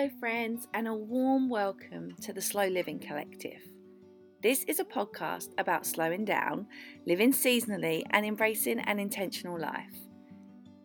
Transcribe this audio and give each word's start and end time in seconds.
Hello, 0.00 0.10
friends, 0.18 0.66
and 0.72 0.88
a 0.88 0.94
warm 0.94 1.50
welcome 1.50 2.16
to 2.22 2.32
the 2.32 2.40
Slow 2.40 2.66
Living 2.68 2.98
Collective. 2.98 3.60
This 4.42 4.64
is 4.64 4.80
a 4.80 4.84
podcast 4.84 5.48
about 5.58 5.84
slowing 5.84 6.24
down, 6.24 6.68
living 7.06 7.34
seasonally, 7.34 8.04
and 8.08 8.24
embracing 8.24 8.80
an 8.80 8.98
intentional 8.98 9.60
life. 9.60 9.92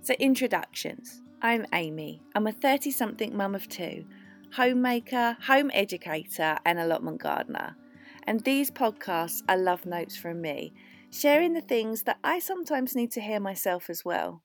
So, 0.01 0.15
introductions 0.19 1.21
I'm 1.41 1.65
Amy. 1.71 2.23
I'm 2.35 2.45
a 2.47 2.51
30 2.51 2.91
something 2.91 3.37
mum 3.37 3.55
of 3.55 3.69
two, 3.69 4.03
homemaker, 4.51 5.37
home 5.43 5.71
educator, 5.73 6.57
and 6.65 6.77
allotment 6.77 7.21
gardener. 7.21 7.77
And 8.23 8.43
these 8.43 8.69
podcasts 8.69 9.43
are 9.47 9.55
love 9.55 9.85
notes 9.85 10.17
from 10.17 10.41
me, 10.41 10.73
sharing 11.09 11.53
the 11.53 11.61
things 11.61 12.03
that 12.03 12.19
I 12.21 12.39
sometimes 12.39 12.97
need 12.97 13.11
to 13.11 13.21
hear 13.21 13.39
myself 13.39 13.89
as 13.89 14.03
well. 14.03 14.41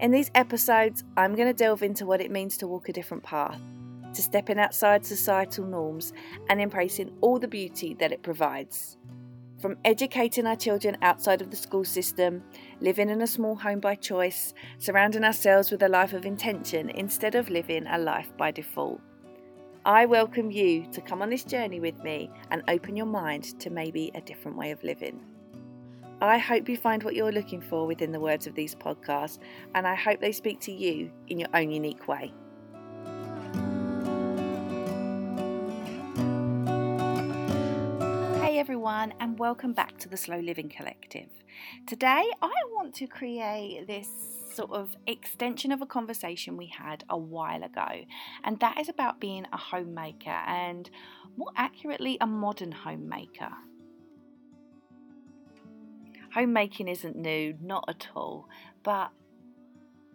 In 0.00 0.10
these 0.10 0.30
episodes, 0.34 1.04
I'm 1.16 1.36
going 1.36 1.46
to 1.46 1.54
delve 1.54 1.82
into 1.82 2.04
what 2.04 2.20
it 2.20 2.30
means 2.30 2.56
to 2.58 2.66
walk 2.66 2.88
a 2.88 2.92
different 2.92 3.22
path, 3.22 3.60
to 4.12 4.22
stepping 4.22 4.58
outside 4.58 5.06
societal 5.06 5.64
norms 5.66 6.12
and 6.48 6.60
embracing 6.60 7.16
all 7.20 7.38
the 7.38 7.46
beauty 7.46 7.94
that 8.00 8.10
it 8.10 8.22
provides. 8.22 8.96
From 9.60 9.78
educating 9.84 10.46
our 10.46 10.56
children 10.56 10.98
outside 11.00 11.40
of 11.40 11.50
the 11.50 11.56
school 11.56 11.84
system, 11.84 12.42
living 12.80 13.08
in 13.08 13.22
a 13.22 13.26
small 13.26 13.54
home 13.54 13.78
by 13.78 13.94
choice, 13.94 14.52
surrounding 14.78 15.24
ourselves 15.24 15.70
with 15.70 15.82
a 15.84 15.88
life 15.88 16.12
of 16.12 16.26
intention 16.26 16.90
instead 16.90 17.36
of 17.36 17.48
living 17.48 17.86
a 17.86 17.96
life 17.96 18.36
by 18.36 18.50
default. 18.50 19.00
I 19.86 20.06
welcome 20.06 20.50
you 20.50 20.86
to 20.90 21.00
come 21.00 21.22
on 21.22 21.30
this 21.30 21.44
journey 21.44 21.78
with 21.78 22.02
me 22.02 22.30
and 22.50 22.62
open 22.68 22.96
your 22.96 23.06
mind 23.06 23.60
to 23.60 23.70
maybe 23.70 24.10
a 24.14 24.20
different 24.20 24.58
way 24.58 24.72
of 24.72 24.82
living. 24.82 25.20
I 26.30 26.38
hope 26.38 26.68
you 26.68 26.76
find 26.76 27.02
what 27.02 27.14
you're 27.14 27.32
looking 27.32 27.60
for 27.60 27.86
within 27.86 28.12
the 28.12 28.20
words 28.20 28.46
of 28.46 28.54
these 28.54 28.74
podcasts, 28.74 29.38
and 29.74 29.86
I 29.86 29.94
hope 29.94 30.20
they 30.20 30.32
speak 30.32 30.60
to 30.60 30.72
you 30.72 31.10
in 31.28 31.38
your 31.38 31.48
own 31.52 31.70
unique 31.70 32.08
way. 32.08 32.32
Hey 38.40 38.58
everyone, 38.58 39.12
and 39.20 39.38
welcome 39.38 39.72
back 39.72 39.98
to 39.98 40.08
the 40.08 40.16
Slow 40.16 40.38
Living 40.38 40.68
Collective. 40.68 41.28
Today, 41.86 42.24
I 42.40 42.52
want 42.72 42.94
to 42.94 43.06
create 43.06 43.86
this 43.86 44.08
sort 44.52 44.70
of 44.70 44.96
extension 45.06 45.72
of 45.72 45.82
a 45.82 45.86
conversation 45.86 46.56
we 46.56 46.66
had 46.66 47.04
a 47.10 47.18
while 47.18 47.64
ago, 47.64 48.04
and 48.44 48.60
that 48.60 48.78
is 48.78 48.88
about 48.88 49.20
being 49.20 49.46
a 49.52 49.56
homemaker 49.56 50.30
and 50.46 50.88
more 51.36 51.50
accurately, 51.56 52.16
a 52.20 52.26
modern 52.26 52.72
homemaker. 52.72 53.50
Homemaking 56.34 56.88
isn't 56.88 57.14
new, 57.14 57.54
not 57.62 57.84
at 57.88 58.08
all, 58.16 58.48
but 58.82 59.10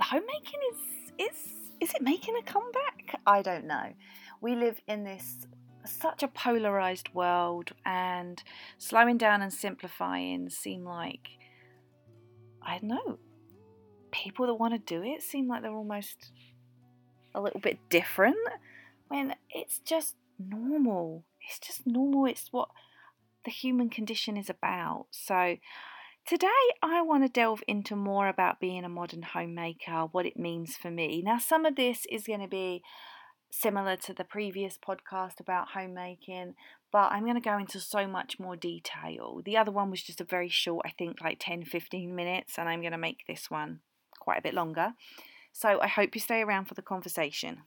homemaking 0.02 0.60
is 0.72 1.12
is 1.18 1.50
is 1.80 1.94
it 1.94 2.02
making 2.02 2.36
a 2.36 2.44
comeback? 2.44 3.20
I 3.26 3.42
don't 3.42 3.66
know. 3.66 3.94
We 4.42 4.56
live 4.56 4.82
in 4.86 5.06
this 5.06 5.48
such 5.86 6.22
a 6.22 6.28
polarized 6.28 7.14
world 7.14 7.72
and 7.86 8.44
slowing 8.78 9.18
down 9.18 9.42
and 9.42 9.54
simplifying 9.54 10.50
seem 10.50 10.84
like 10.84 11.30
I 12.62 12.80
don't 12.80 12.90
know. 12.90 13.20
People 14.12 14.48
that 14.48 14.56
want 14.56 14.74
to 14.74 14.80
do 14.80 15.02
it 15.04 15.22
seem 15.22 15.48
like 15.48 15.62
they're 15.62 15.72
almost 15.72 16.32
a 17.34 17.40
little 17.40 17.62
bit 17.62 17.78
different 17.90 18.36
when 19.08 19.36
it's 19.50 19.80
just 19.80 20.16
normal. 20.38 21.24
It's 21.48 21.60
just 21.60 21.88
normal. 21.88 22.26
It's 22.26 22.52
what 22.52 22.70
the 23.46 23.52
human 23.52 23.90
condition 23.90 24.36
is 24.36 24.50
about. 24.50 25.08
So 25.12 25.56
Today, 26.26 26.48
I 26.84 27.02
want 27.02 27.24
to 27.24 27.30
delve 27.30 27.64
into 27.68 27.96
more 27.96 28.28
about 28.28 28.60
being 28.60 28.84
a 28.84 28.90
modern 28.90 29.24
homemaker, 29.24 30.08
what 30.12 30.28
it 30.28 30.38
means 30.38 30.76
for 30.76 30.92
me. 30.92 31.24
Now, 31.26 31.40
some 31.40 31.66
of 31.66 31.76
this 31.76 32.06
is 32.10 32.28
going 32.28 32.42
to 32.42 32.48
be 32.48 32.84
similar 33.52 33.96
to 33.96 34.14
the 34.14 34.24
previous 34.24 34.78
podcast 34.78 35.40
about 35.40 35.70
homemaking, 35.70 36.54
but 36.92 37.12
I'm 37.12 37.24
going 37.24 37.36
to 37.36 37.42
go 37.42 37.58
into 37.58 37.80
so 37.80 38.08
much 38.08 38.40
more 38.40 38.56
detail. 38.56 39.42
The 39.44 39.58
other 39.58 39.72
one 39.72 39.90
was 39.90 40.04
just 40.04 40.22
a 40.22 40.26
very 40.26 40.50
short, 40.50 40.86
I 40.86 40.92
think 40.92 41.22
like 41.22 41.38
10 41.40 41.66
15 41.66 42.16
minutes, 42.16 42.60
and 42.60 42.70
I'm 42.70 42.82
going 42.82 42.92
to 42.92 42.98
make 42.98 43.26
this 43.28 43.50
one 43.50 43.80
quite 44.20 44.40
a 44.40 44.44
bit 44.44 44.54
longer. 44.54 44.94
So 45.52 45.80
I 45.82 45.88
hope 45.88 46.14
you 46.14 46.22
stay 46.22 46.42
around 46.42 46.66
for 46.66 46.76
the 46.76 46.82
conversation. 46.82 47.64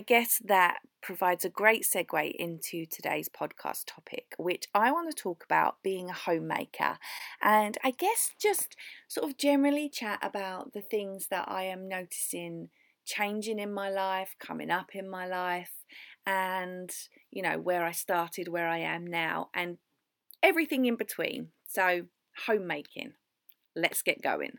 I 0.00 0.04
guess 0.04 0.40
that 0.44 0.78
provides 1.02 1.44
a 1.44 1.48
great 1.48 1.82
segue 1.82 2.32
into 2.36 2.86
today's 2.86 3.28
podcast 3.28 3.84
topic, 3.86 4.34
which 4.38 4.68
I 4.72 4.92
want 4.92 5.10
to 5.10 5.22
talk 5.22 5.42
about 5.44 5.82
being 5.82 6.08
a 6.08 6.12
homemaker. 6.12 6.98
And 7.42 7.76
I 7.82 7.90
guess 7.90 8.30
just 8.40 8.76
sort 9.08 9.28
of 9.28 9.36
generally 9.36 9.88
chat 9.88 10.20
about 10.22 10.72
the 10.72 10.82
things 10.82 11.26
that 11.30 11.48
I 11.48 11.64
am 11.64 11.88
noticing 11.88 12.68
changing 13.04 13.58
in 13.58 13.72
my 13.72 13.90
life, 13.90 14.36
coming 14.38 14.70
up 14.70 14.94
in 14.94 15.08
my 15.08 15.26
life, 15.26 15.72
and 16.26 16.90
you 17.30 17.42
know, 17.42 17.58
where 17.58 17.84
I 17.84 17.92
started, 17.92 18.48
where 18.48 18.68
I 18.68 18.78
am 18.78 19.06
now, 19.06 19.48
and 19.52 19.78
everything 20.42 20.84
in 20.84 20.94
between. 20.96 21.48
So, 21.66 22.02
homemaking. 22.46 23.14
Let's 23.74 24.02
get 24.02 24.22
going. 24.22 24.58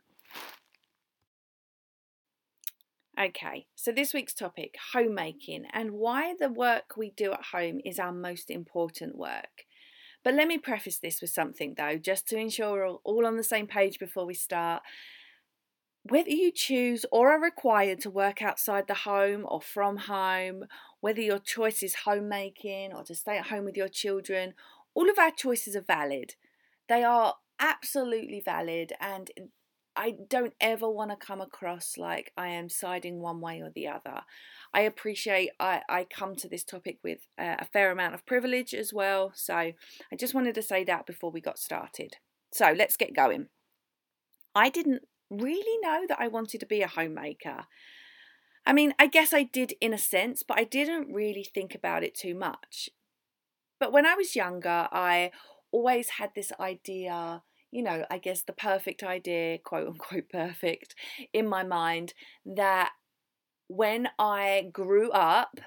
Okay, 3.21 3.65
so 3.75 3.91
this 3.91 4.13
week's 4.13 4.33
topic 4.33 4.77
homemaking 4.93 5.65
and 5.73 5.91
why 5.91 6.35
the 6.39 6.47
work 6.47 6.95
we 6.95 7.11
do 7.17 7.33
at 7.33 7.47
home 7.51 7.81
is 7.83 7.99
our 7.99 8.13
most 8.13 8.49
important 8.49 9.17
work. 9.17 9.65
But 10.23 10.35
let 10.35 10.47
me 10.47 10.57
preface 10.57 10.99
this 10.99 11.19
with 11.19 11.29
something 11.29 11.75
though, 11.77 11.97
just 11.97 12.29
to 12.29 12.37
ensure 12.37 12.71
we're 12.71 12.87
all 12.87 13.25
on 13.25 13.35
the 13.35 13.43
same 13.43 13.67
page 13.67 13.99
before 13.99 14.25
we 14.25 14.35
start. 14.35 14.83
Whether 16.03 16.29
you 16.29 16.49
choose 16.49 17.05
or 17.11 17.31
are 17.31 17.41
required 17.41 17.99
to 18.01 18.09
work 18.09 18.41
outside 18.41 18.87
the 18.87 18.93
home 18.93 19.45
or 19.45 19.61
from 19.61 19.97
home, 19.97 20.63
whether 21.01 21.19
your 21.19 21.39
choice 21.39 21.83
is 21.83 21.95
homemaking 22.05 22.93
or 22.93 23.03
to 23.03 23.15
stay 23.15 23.37
at 23.37 23.47
home 23.47 23.65
with 23.65 23.75
your 23.75 23.89
children, 23.89 24.53
all 24.93 25.09
of 25.09 25.19
our 25.19 25.31
choices 25.31 25.75
are 25.75 25.81
valid. 25.81 26.35
They 26.87 27.03
are 27.03 27.35
absolutely 27.59 28.41
valid 28.43 28.93
and 29.01 29.29
I 29.99 30.13
don't 30.29 30.53
ever 30.61 30.89
want 30.89 31.11
to 31.11 31.17
come 31.17 31.41
across 31.41 31.97
like 31.97 32.31
I 32.37 32.47
am 32.47 32.69
siding 32.69 33.19
one 33.19 33.41
way 33.41 33.59
or 33.59 33.69
the 33.69 33.89
other. 33.89 34.21
I 34.73 34.81
appreciate 34.81 35.49
I, 35.59 35.81
I 35.89 36.05
come 36.05 36.37
to 36.37 36.47
this 36.47 36.63
topic 36.63 36.99
with 37.03 37.27
a, 37.37 37.57
a 37.59 37.65
fair 37.65 37.91
amount 37.91 38.13
of 38.13 38.25
privilege 38.25 38.73
as 38.73 38.93
well. 38.93 39.33
So 39.35 39.53
I 39.53 39.75
just 40.17 40.33
wanted 40.33 40.55
to 40.55 40.61
say 40.61 40.85
that 40.85 41.05
before 41.05 41.31
we 41.31 41.41
got 41.41 41.59
started. 41.59 42.15
So 42.53 42.71
let's 42.71 42.95
get 42.95 43.13
going. 43.13 43.47
I 44.55 44.69
didn't 44.69 45.01
really 45.29 45.77
know 45.81 46.05
that 46.07 46.19
I 46.21 46.29
wanted 46.29 46.61
to 46.61 46.65
be 46.65 46.81
a 46.81 46.87
homemaker. 46.87 47.65
I 48.65 48.71
mean, 48.71 48.93
I 48.97 49.07
guess 49.07 49.33
I 49.33 49.43
did 49.43 49.73
in 49.81 49.93
a 49.93 49.97
sense, 49.97 50.43
but 50.47 50.57
I 50.57 50.63
didn't 50.63 51.13
really 51.13 51.43
think 51.43 51.75
about 51.75 52.05
it 52.05 52.15
too 52.15 52.35
much. 52.35 52.89
But 53.81 53.91
when 53.91 54.05
I 54.05 54.15
was 54.15 54.33
younger, 54.33 54.87
I 54.93 55.31
always 55.73 56.11
had 56.11 56.29
this 56.35 56.53
idea 56.57 57.43
you 57.71 57.83
know, 57.83 58.05
I 58.09 58.17
guess 58.17 58.43
the 58.43 58.53
perfect 58.53 59.03
idea, 59.03 59.57
quote 59.59 59.87
unquote 59.87 60.29
perfect, 60.31 60.95
in 61.33 61.47
my 61.47 61.63
mind 61.63 62.13
that 62.45 62.91
when 63.67 64.09
I 64.17 64.69
grew 64.71 65.11
up, 65.11 65.59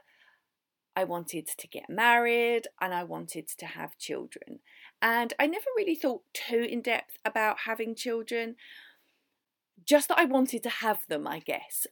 I 0.94 1.04
wanted 1.04 1.46
to 1.56 1.68
get 1.68 1.88
married 1.88 2.66
and 2.80 2.92
I 2.92 3.04
wanted 3.04 3.48
to 3.58 3.66
have 3.66 3.96
children. 3.98 4.60
And 5.00 5.32
I 5.38 5.46
never 5.46 5.66
really 5.76 5.94
thought 5.94 6.22
too 6.34 6.66
in 6.68 6.82
depth 6.82 7.16
about 7.24 7.60
having 7.64 7.94
children, 7.94 8.56
just 9.84 10.08
that 10.08 10.18
I 10.18 10.26
wanted 10.26 10.62
to 10.64 10.68
have 10.68 11.00
them, 11.08 11.26
I 11.26 11.38
guess 11.38 11.86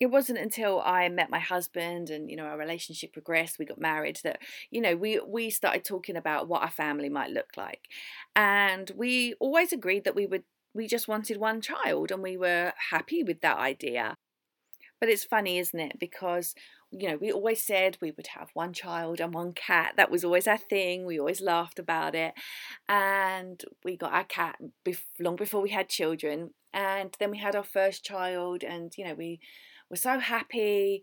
it 0.00 0.06
wasn't 0.06 0.38
until 0.38 0.80
I 0.80 1.08
met 1.10 1.30
my 1.30 1.38
husband 1.38 2.10
and 2.10 2.30
you 2.30 2.36
know 2.36 2.44
our 2.46 2.58
relationship 2.58 3.12
progressed, 3.12 3.58
we 3.58 3.66
got 3.66 3.80
married 3.80 4.18
that 4.24 4.40
you 4.70 4.80
know 4.80 4.96
we 4.96 5.20
we 5.20 5.50
started 5.50 5.84
talking 5.84 6.16
about 6.16 6.48
what 6.48 6.62
our 6.62 6.70
family 6.70 7.10
might 7.10 7.30
look 7.30 7.50
like, 7.56 7.88
and 8.34 8.90
we 8.96 9.34
always 9.40 9.72
agreed 9.72 10.04
that 10.04 10.16
we 10.16 10.26
would 10.26 10.44
we 10.74 10.86
just 10.86 11.08
wanted 11.08 11.36
one 11.36 11.60
child 11.60 12.10
and 12.10 12.22
we 12.22 12.36
were 12.36 12.72
happy 12.90 13.22
with 13.22 13.40
that 13.42 13.58
idea. 13.58 14.16
But 15.00 15.08
it's 15.08 15.24
funny, 15.24 15.58
isn't 15.58 15.78
it? 15.80 15.98
Because 15.98 16.54
you 16.92 17.08
know, 17.08 17.16
we 17.16 17.30
always 17.30 17.62
said 17.62 17.96
we 18.00 18.10
would 18.10 18.26
have 18.38 18.50
one 18.52 18.72
child 18.72 19.20
and 19.20 19.32
one 19.32 19.52
cat. 19.52 19.94
That 19.96 20.10
was 20.10 20.24
always 20.24 20.48
our 20.48 20.58
thing. 20.58 21.06
We 21.06 21.20
always 21.20 21.40
laughed 21.40 21.78
about 21.78 22.14
it. 22.16 22.34
And 22.88 23.62
we 23.84 23.96
got 23.96 24.12
our 24.12 24.24
cat 24.24 24.56
long 25.20 25.36
before 25.36 25.60
we 25.60 25.70
had 25.70 25.88
children. 25.88 26.50
And 26.72 27.16
then 27.20 27.30
we 27.30 27.38
had 27.38 27.54
our 27.56 27.64
first 27.64 28.04
child, 28.04 28.62
and 28.62 28.92
you 28.96 29.04
know, 29.04 29.14
we 29.14 29.40
were 29.90 29.96
so 29.96 30.18
happy 30.18 31.02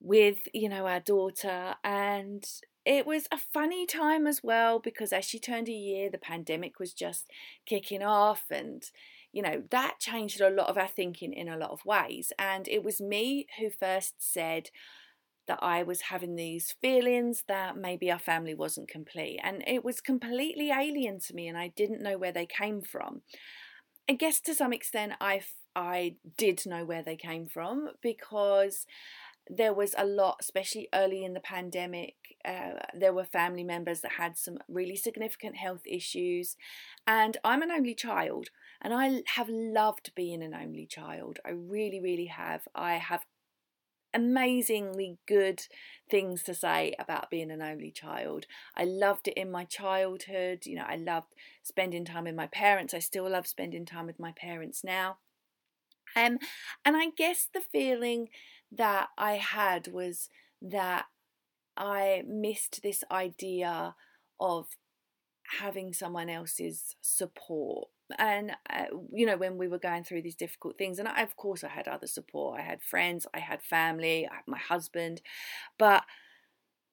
with, 0.00 0.38
you 0.54 0.68
know, 0.68 0.86
our 0.86 1.00
daughter. 1.00 1.74
And 1.82 2.44
it 2.86 3.06
was 3.06 3.26
a 3.30 3.38
funny 3.38 3.84
time 3.84 4.26
as 4.26 4.42
well 4.42 4.78
because 4.78 5.12
as 5.12 5.24
she 5.24 5.38
turned 5.38 5.68
a 5.68 5.72
year, 5.72 6.08
the 6.08 6.18
pandemic 6.18 6.78
was 6.78 6.94
just 6.94 7.26
kicking 7.66 8.02
off 8.02 8.44
and 8.50 8.84
you 9.32 9.42
know, 9.42 9.62
that 9.70 9.98
changed 9.98 10.40
a 10.40 10.50
lot 10.50 10.68
of 10.68 10.78
our 10.78 10.88
thinking 10.88 11.32
in 11.32 11.48
a 11.48 11.56
lot 11.56 11.70
of 11.70 11.84
ways. 11.84 12.32
And 12.38 12.66
it 12.68 12.82
was 12.82 13.00
me 13.00 13.46
who 13.58 13.70
first 13.70 14.14
said 14.18 14.70
that 15.46 15.58
I 15.62 15.82
was 15.82 16.02
having 16.02 16.36
these 16.36 16.74
feelings 16.80 17.44
that 17.48 17.76
maybe 17.76 18.10
our 18.10 18.18
family 18.18 18.54
wasn't 18.54 18.88
complete. 18.88 19.40
And 19.42 19.62
it 19.66 19.84
was 19.84 20.00
completely 20.00 20.70
alien 20.70 21.20
to 21.20 21.34
me, 21.34 21.48
and 21.48 21.58
I 21.58 21.68
didn't 21.68 22.02
know 22.02 22.18
where 22.18 22.32
they 22.32 22.46
came 22.46 22.82
from. 22.82 23.22
I 24.08 24.14
guess 24.14 24.40
to 24.40 24.54
some 24.54 24.72
extent, 24.72 25.12
I 25.20 25.42
I 25.78 26.16
did 26.36 26.66
know 26.66 26.84
where 26.84 27.04
they 27.04 27.14
came 27.14 27.46
from 27.46 27.90
because 28.02 28.84
there 29.48 29.72
was 29.72 29.94
a 29.96 30.04
lot, 30.04 30.38
especially 30.40 30.88
early 30.92 31.24
in 31.24 31.34
the 31.34 31.40
pandemic. 31.40 32.16
Uh, 32.44 32.80
there 32.92 33.12
were 33.12 33.24
family 33.24 33.62
members 33.62 34.00
that 34.00 34.12
had 34.18 34.36
some 34.36 34.58
really 34.68 34.96
significant 34.96 35.56
health 35.56 35.82
issues, 35.86 36.56
and 37.06 37.36
I'm 37.44 37.62
an 37.62 37.70
only 37.70 37.94
child, 37.94 38.48
and 38.82 38.92
I 38.92 39.22
have 39.36 39.48
loved 39.48 40.10
being 40.16 40.42
an 40.42 40.52
only 40.52 40.84
child. 40.84 41.38
I 41.46 41.50
really, 41.50 42.00
really 42.00 42.26
have. 42.26 42.66
I 42.74 42.94
have 42.94 43.24
amazingly 44.12 45.18
good 45.28 45.62
things 46.10 46.42
to 46.42 46.54
say 46.54 46.94
about 46.98 47.30
being 47.30 47.52
an 47.52 47.62
only 47.62 47.92
child. 47.92 48.46
I 48.76 48.82
loved 48.84 49.28
it 49.28 49.34
in 49.34 49.48
my 49.48 49.64
childhood. 49.64 50.66
You 50.66 50.74
know, 50.76 50.86
I 50.88 50.96
loved 50.96 51.34
spending 51.62 52.04
time 52.04 52.24
with 52.24 52.34
my 52.34 52.48
parents. 52.48 52.94
I 52.94 52.98
still 52.98 53.30
love 53.30 53.46
spending 53.46 53.86
time 53.86 54.06
with 54.06 54.18
my 54.18 54.32
parents 54.32 54.82
now. 54.82 55.18
Um, 56.16 56.38
and 56.84 56.96
I 56.96 57.10
guess 57.16 57.48
the 57.52 57.60
feeling 57.60 58.28
that 58.72 59.08
I 59.16 59.32
had 59.34 59.88
was 59.88 60.28
that 60.62 61.06
I 61.76 62.22
missed 62.26 62.82
this 62.82 63.04
idea 63.10 63.94
of 64.40 64.66
having 65.60 65.92
someone 65.92 66.28
else's 66.28 66.96
support. 67.00 67.88
And 68.18 68.52
uh, 68.70 68.86
you 69.12 69.26
know 69.26 69.36
when 69.36 69.58
we 69.58 69.68
were 69.68 69.78
going 69.78 70.02
through 70.02 70.22
these 70.22 70.34
difficult 70.34 70.78
things 70.78 70.98
and 70.98 71.06
I, 71.06 71.22
of 71.22 71.36
course 71.36 71.62
i 71.62 71.68
had 71.68 71.88
other 71.88 72.06
support. 72.06 72.58
I 72.58 72.62
had 72.62 72.82
friends 72.82 73.26
i 73.34 73.38
had 73.38 73.62
family 73.62 74.26
I 74.26 74.36
had 74.36 74.44
my 74.46 74.58
husband. 74.58 75.20
But 75.78 76.04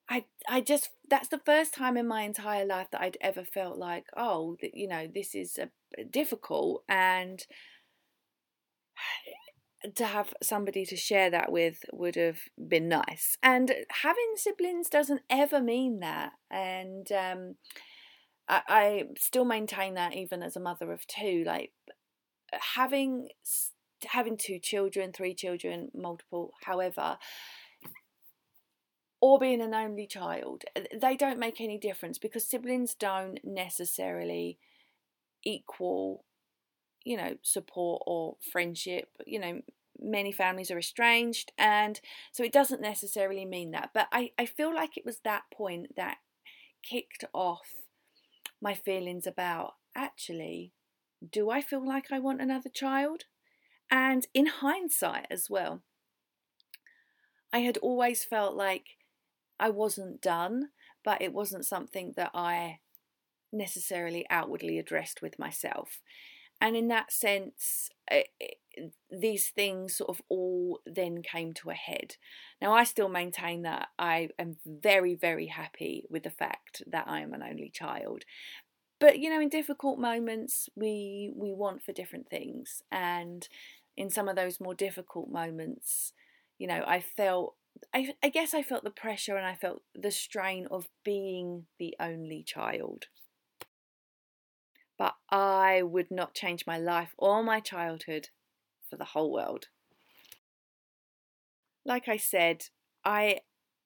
i 0.09 0.25
i 0.49 0.61
just 0.61 0.89
that's 1.09 1.29
the 1.29 1.41
first 1.45 1.73
time 1.73 1.97
in 1.97 2.07
my 2.07 2.21
entire 2.23 2.65
life 2.65 2.87
that 2.91 3.01
i'd 3.01 3.17
ever 3.21 3.43
felt 3.43 3.77
like 3.77 4.05
oh 4.15 4.55
you 4.73 4.87
know 4.87 5.07
this 5.13 5.33
is 5.35 5.57
a, 5.57 5.69
difficult. 6.03 6.83
And 6.89 7.45
to 9.95 10.05
have 10.05 10.33
somebody 10.41 10.85
to 10.85 10.95
share 10.95 11.29
that 11.29 11.51
with 11.51 11.79
would 11.91 12.15
have 12.15 12.39
been 12.67 12.89
nice. 12.89 13.37
And 13.43 13.71
having 13.89 14.33
siblings 14.35 14.89
doesn't 14.89 15.21
ever 15.29 15.61
mean 15.61 15.99
that. 15.99 16.33
And 16.49 17.11
um 17.11 17.55
I, 18.47 18.61
I 18.67 19.03
still 19.17 19.45
maintain 19.45 19.95
that 19.95 20.15
even 20.15 20.41
as 20.43 20.55
a 20.55 20.59
mother 20.59 20.91
of 20.91 21.05
two, 21.07 21.43
like 21.45 21.71
having 22.75 23.29
having 24.05 24.37
two 24.37 24.59
children, 24.59 25.11
three 25.11 25.33
children, 25.33 25.89
multiple, 25.93 26.53
however, 26.63 27.17
or 29.21 29.39
being 29.39 29.61
an 29.61 29.73
only 29.73 30.05
child, 30.05 30.63
they 30.99 31.15
don't 31.15 31.39
make 31.39 31.59
any 31.59 31.79
difference 31.79 32.17
because 32.17 32.47
siblings 32.47 32.93
don't 32.93 33.39
necessarily 33.43 34.59
equal, 35.43 36.25
you 37.05 37.15
know, 37.15 37.35
support 37.41 38.03
or 38.05 38.35
friendship. 38.51 39.09
You 39.25 39.39
know, 39.39 39.61
many 39.99 40.33
families 40.33 40.71
are 40.71 40.77
estranged, 40.77 41.53
and 41.57 42.01
so 42.33 42.43
it 42.43 42.51
doesn't 42.51 42.81
necessarily 42.81 43.45
mean 43.45 43.71
that. 43.71 43.91
But 43.93 44.07
I, 44.11 44.31
I 44.37 44.45
feel 44.45 44.73
like 44.73 44.97
it 44.97 45.05
was 45.05 45.19
that 45.23 45.43
point 45.53 45.95
that 45.95 46.17
kicked 46.83 47.23
off 47.33 47.67
my 48.61 48.73
feelings 48.73 49.25
about 49.25 49.75
actually, 49.95 50.73
do 51.31 51.49
I 51.49 51.61
feel 51.61 51.87
like 51.87 52.11
I 52.11 52.19
want 52.19 52.41
another 52.41 52.69
child? 52.69 53.23
And 53.89 54.27
in 54.33 54.47
hindsight 54.47 55.27
as 55.29 55.49
well, 55.49 55.83
I 57.53 57.59
had 57.59 57.77
always 57.77 58.23
felt 58.23 58.55
like 58.55 58.97
I 59.59 59.69
wasn't 59.69 60.21
done, 60.21 60.69
but 61.03 61.21
it 61.21 61.33
wasn't 61.33 61.65
something 61.65 62.13
that 62.17 62.31
I 62.33 62.79
necessarily 63.53 64.25
outwardly 64.29 64.77
addressed 64.77 65.21
with 65.21 65.39
myself. 65.39 66.01
And 66.65 66.75
in 66.75 66.87
that 66.87 67.11
sense, 67.11 67.91
it, 68.09 68.29
it, 68.39 68.91
these 69.11 69.49
things 69.49 69.97
sort 69.97 70.09
of 70.09 70.19
all 70.29 70.79
then 70.83 71.21
came 71.21 71.53
to 71.53 71.69
a 71.69 71.75
head. 71.75 72.15
Now, 72.59 72.73
I 72.73 72.85
still 72.85 73.07
maintain 73.07 73.61
that 73.61 73.89
I 73.99 74.29
am 74.39 74.57
very, 74.65 75.13
very 75.13 75.45
happy 75.45 76.05
with 76.09 76.23
the 76.23 76.31
fact 76.31 76.81
that 76.87 77.07
I 77.07 77.19
am 77.19 77.35
an 77.35 77.43
only 77.43 77.69
child. 77.69 78.23
But 78.99 79.19
you 79.19 79.29
know, 79.29 79.39
in 79.39 79.49
difficult 79.49 79.99
moments, 79.99 80.67
we 80.75 81.31
we 81.35 81.53
want 81.53 81.83
for 81.83 81.91
different 81.91 82.29
things, 82.29 82.81
and 82.91 83.47
in 83.95 84.09
some 84.09 84.27
of 84.27 84.35
those 84.35 84.59
more 84.59 84.73
difficult 84.73 85.29
moments, 85.29 86.13
you 86.57 86.65
know, 86.65 86.83
I 86.87 86.99
felt 86.99 87.57
I, 87.93 88.15
I 88.23 88.29
guess 88.29 88.55
I 88.55 88.63
felt 88.63 88.83
the 88.83 88.89
pressure 88.89 89.37
and 89.37 89.45
I 89.45 89.53
felt 89.53 89.83
the 89.93 90.09
strain 90.09 90.65
of 90.71 90.87
being 91.03 91.67
the 91.77 91.95
only 91.99 92.41
child 92.41 93.05
but 94.97 95.15
I 95.29 95.81
would 95.81 96.11
not 96.11 96.33
change 96.33 96.65
my 96.65 96.77
life 96.77 97.13
or 97.17 97.43
my 97.43 97.59
childhood 97.59 98.29
for 98.89 98.95
the 98.95 99.05
whole 99.05 99.31
world. 99.31 99.67
Like 101.85 102.07
I 102.07 102.17
said, 102.17 102.65
I 103.03 103.39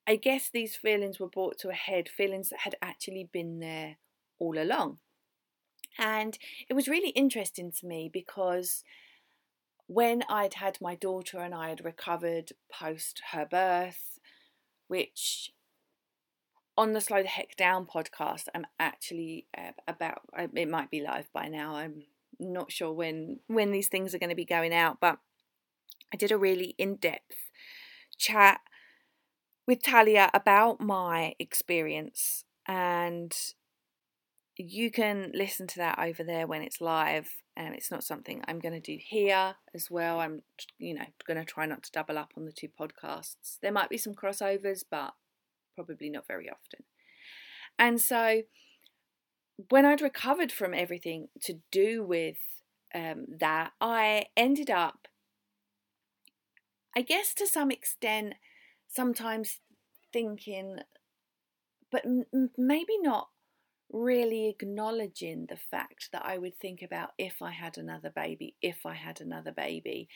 I 0.08 0.16
guess 0.16 0.50
these 0.50 0.76
feelings 0.76 1.20
were 1.20 1.30
brought 1.30 1.60
to 1.60 1.70
a 1.70 1.74
head, 1.74 2.10
feelings 2.10 2.50
that 2.50 2.62
had 2.62 2.76
actually 2.82 3.30
been 3.32 3.60
there 3.60 3.98
all 4.40 4.58
along. 4.58 5.00
And 6.00 6.38
it 6.68 6.74
was 6.74 6.88
really 6.88 7.10
interesting 7.10 7.72
to 7.74 7.86
me 7.86 8.10
because 8.12 8.84
when 9.88 10.24
I'd 10.30 10.56
had 10.56 10.80
my 10.82 10.96
daughter 10.96 11.40
and 11.40 11.54
I 11.54 11.70
had 11.70 11.84
recovered 11.84 12.54
post 12.72 13.22
her 13.32 13.46
birth, 13.46 14.20
which 14.88 15.52
on 16.80 16.94
the 16.94 17.02
Slow 17.02 17.22
the 17.22 17.28
Heck 17.28 17.58
Down 17.58 17.86
podcast, 17.86 18.46
I'm 18.56 18.66
actually 18.80 19.46
uh, 19.56 19.72
about, 19.86 20.22
it 20.38 20.70
might 20.70 20.90
be 20.90 21.02
live 21.02 21.28
by 21.34 21.50
now. 21.50 21.76
I'm 21.76 22.04
not 22.40 22.72
sure 22.72 22.94
when, 22.94 23.42
when 23.48 23.72
these 23.72 23.90
things 23.90 24.16
are 24.16 24.18
going 24.18 24.30
to 24.30 24.36
be 24.36 24.46
going 24.46 24.74
out, 24.74 25.02
but 25.02 25.20
I 26.14 26.16
did 26.16 26.32
a 26.32 26.38
really 26.38 26.76
in 26.78 26.96
depth 26.96 27.52
chat 28.18 28.62
with 29.68 29.84
Talia 29.84 30.32
about 30.34 30.80
my 30.80 31.34
experience 31.38 32.46
and 32.66 33.36
you 34.56 34.90
can 34.90 35.34
listen 35.36 35.68
to 35.68 35.80
that 35.80 36.00
over 36.00 36.24
there 36.24 36.48
when 36.48 36.62
it's 36.62 36.80
live 36.80 37.30
and 37.58 37.76
it's 37.76 37.92
not 37.92 38.06
something 38.06 38.42
I'm 38.48 38.60
going 38.60 38.74
to 38.74 38.80
do 38.80 38.98
here 39.02 39.56
as 39.76 39.92
well. 39.92 40.22
I'm 40.22 40.44
you 40.78 40.94
know 40.94 41.06
going 41.28 41.38
to 41.38 41.46
try 41.46 41.66
not 41.66 41.84
to 41.84 41.92
double 41.92 42.18
up 42.18 42.32
on 42.38 42.46
the 42.46 42.52
two 42.52 42.68
podcasts. 42.68 43.60
There 43.62 43.72
might 43.72 43.90
be 43.90 43.98
some 43.98 44.14
crossovers 44.14 44.84
but 44.90 45.14
probably 45.86 46.10
not 46.10 46.28
very 46.28 46.50
often. 46.50 46.84
And 47.78 48.02
so 48.02 48.42
when 49.70 49.86
I'd 49.86 50.02
recovered 50.02 50.52
from 50.52 50.74
everything 50.74 51.30
to 51.44 51.60
do 51.72 52.04
with 52.04 52.38
um, 52.94 53.26
that, 53.40 53.72
I 53.80 54.26
ended 54.36 54.70
up, 54.70 55.08
I 56.96 57.02
guess 57.02 57.34
to 57.36 57.48
some 57.48 57.72
extent, 57.72 58.36
sometimes 58.88 59.60
thinking, 60.12 60.80
but 61.92 62.06
m- 62.06 62.50
maybe 62.58 62.98
not 63.02 63.30
really 63.92 64.48
acknowledging 64.48 65.48
the 65.48 65.58
fact 65.58 66.10
that 66.12 66.24
I 66.26 66.38
would 66.38 66.58
think 66.60 66.82
about 66.82 67.12
if 67.18 67.42
I 67.42 67.52
had 67.52 67.78
another 67.78 68.10
baby, 68.10 68.56
if 68.62 68.86
I 68.86 68.94
had 68.94 69.20
another 69.20 69.52
baby. 69.52 70.08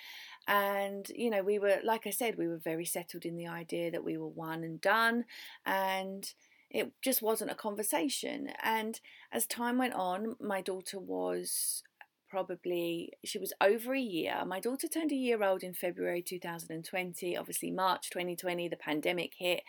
And, 0.47 1.09
you 1.09 1.29
know, 1.29 1.41
we 1.41 1.59
were, 1.59 1.79
like 1.83 2.05
I 2.05 2.11
said, 2.11 2.37
we 2.37 2.47
were 2.47 2.57
very 2.57 2.85
settled 2.85 3.25
in 3.25 3.35
the 3.35 3.47
idea 3.47 3.91
that 3.91 4.03
we 4.03 4.17
were 4.17 4.27
one 4.27 4.63
and 4.63 4.79
done. 4.79 5.25
And 5.65 6.31
it 6.69 6.91
just 7.01 7.21
wasn't 7.21 7.51
a 7.51 7.55
conversation. 7.55 8.49
And 8.61 8.99
as 9.31 9.45
time 9.45 9.77
went 9.77 9.93
on, 9.93 10.35
my 10.39 10.61
daughter 10.61 10.99
was 10.99 11.83
probably 12.29 13.11
she 13.23 13.37
was 13.37 13.53
over 13.61 13.93
a 13.93 13.99
year 13.99 14.43
my 14.43 14.59
daughter 14.59 14.87
turned 14.87 15.11
a 15.11 15.15
year 15.15 15.43
old 15.43 15.61
in 15.61 15.71
february 15.71 16.19
2020 16.19 17.37
obviously 17.37 17.69
march 17.69 18.09
2020 18.09 18.67
the 18.67 18.75
pandemic 18.75 19.33
hit 19.37 19.61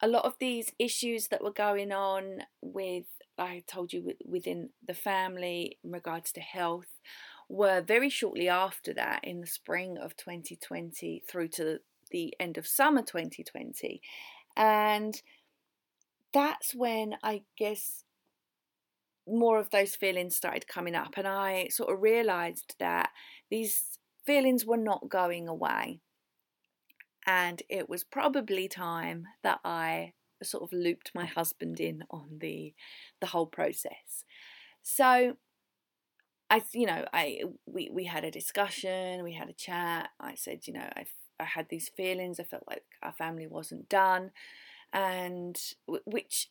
a 0.00 0.08
lot 0.08 0.24
of 0.24 0.34
these 0.38 0.72
issues 0.78 1.28
that 1.28 1.42
were 1.42 1.52
going 1.52 1.92
on 1.92 2.42
with, 2.62 3.06
like 3.36 3.50
I 3.50 3.62
told 3.66 3.92
you, 3.92 4.12
within 4.24 4.70
the 4.86 4.94
family 4.94 5.78
in 5.82 5.90
regards 5.90 6.32
to 6.32 6.40
health 6.40 7.00
were 7.48 7.80
very 7.80 8.10
shortly 8.10 8.48
after 8.48 8.92
that 8.94 9.20
in 9.24 9.40
the 9.40 9.46
spring 9.46 9.96
of 9.98 10.16
2020 10.16 11.22
through 11.28 11.48
to 11.48 11.78
the 12.10 12.34
end 12.38 12.58
of 12.58 12.66
summer 12.66 13.02
2020. 13.02 14.00
And 14.56 15.20
that's 16.32 16.74
when 16.74 17.14
I 17.22 17.42
guess 17.56 18.04
more 19.26 19.58
of 19.58 19.70
those 19.70 19.94
feelings 19.94 20.36
started 20.36 20.66
coming 20.66 20.94
up, 20.94 21.14
and 21.16 21.26
I 21.26 21.68
sort 21.68 21.92
of 21.92 22.00
realized 22.00 22.74
that 22.78 23.10
these 23.50 23.98
feelings 24.24 24.64
were 24.64 24.76
not 24.76 25.08
going 25.08 25.48
away 25.48 26.00
and 27.28 27.62
it 27.68 27.90
was 27.90 28.04
probably 28.04 28.68
time 28.68 29.26
that 29.42 29.60
I 29.62 30.14
sort 30.42 30.62
of 30.62 30.72
looped 30.72 31.10
my 31.14 31.26
husband 31.26 31.78
in 31.78 32.02
on 32.10 32.38
the 32.40 32.72
the 33.20 33.26
whole 33.26 33.46
process. 33.46 34.24
So 34.82 35.36
I 36.48 36.62
you 36.72 36.86
know 36.86 37.04
I 37.12 37.42
we 37.66 37.90
we 37.92 38.04
had 38.04 38.24
a 38.24 38.30
discussion, 38.30 39.22
we 39.22 39.34
had 39.34 39.50
a 39.50 39.52
chat. 39.52 40.08
I 40.18 40.36
said, 40.36 40.66
you 40.66 40.72
know, 40.72 40.88
I 40.96 41.04
I 41.38 41.44
had 41.44 41.68
these 41.68 41.90
feelings, 41.90 42.40
I 42.40 42.44
felt 42.44 42.64
like 42.66 42.84
our 43.02 43.12
family 43.12 43.46
wasn't 43.46 43.90
done 43.90 44.30
and 44.94 45.54
which 46.06 46.48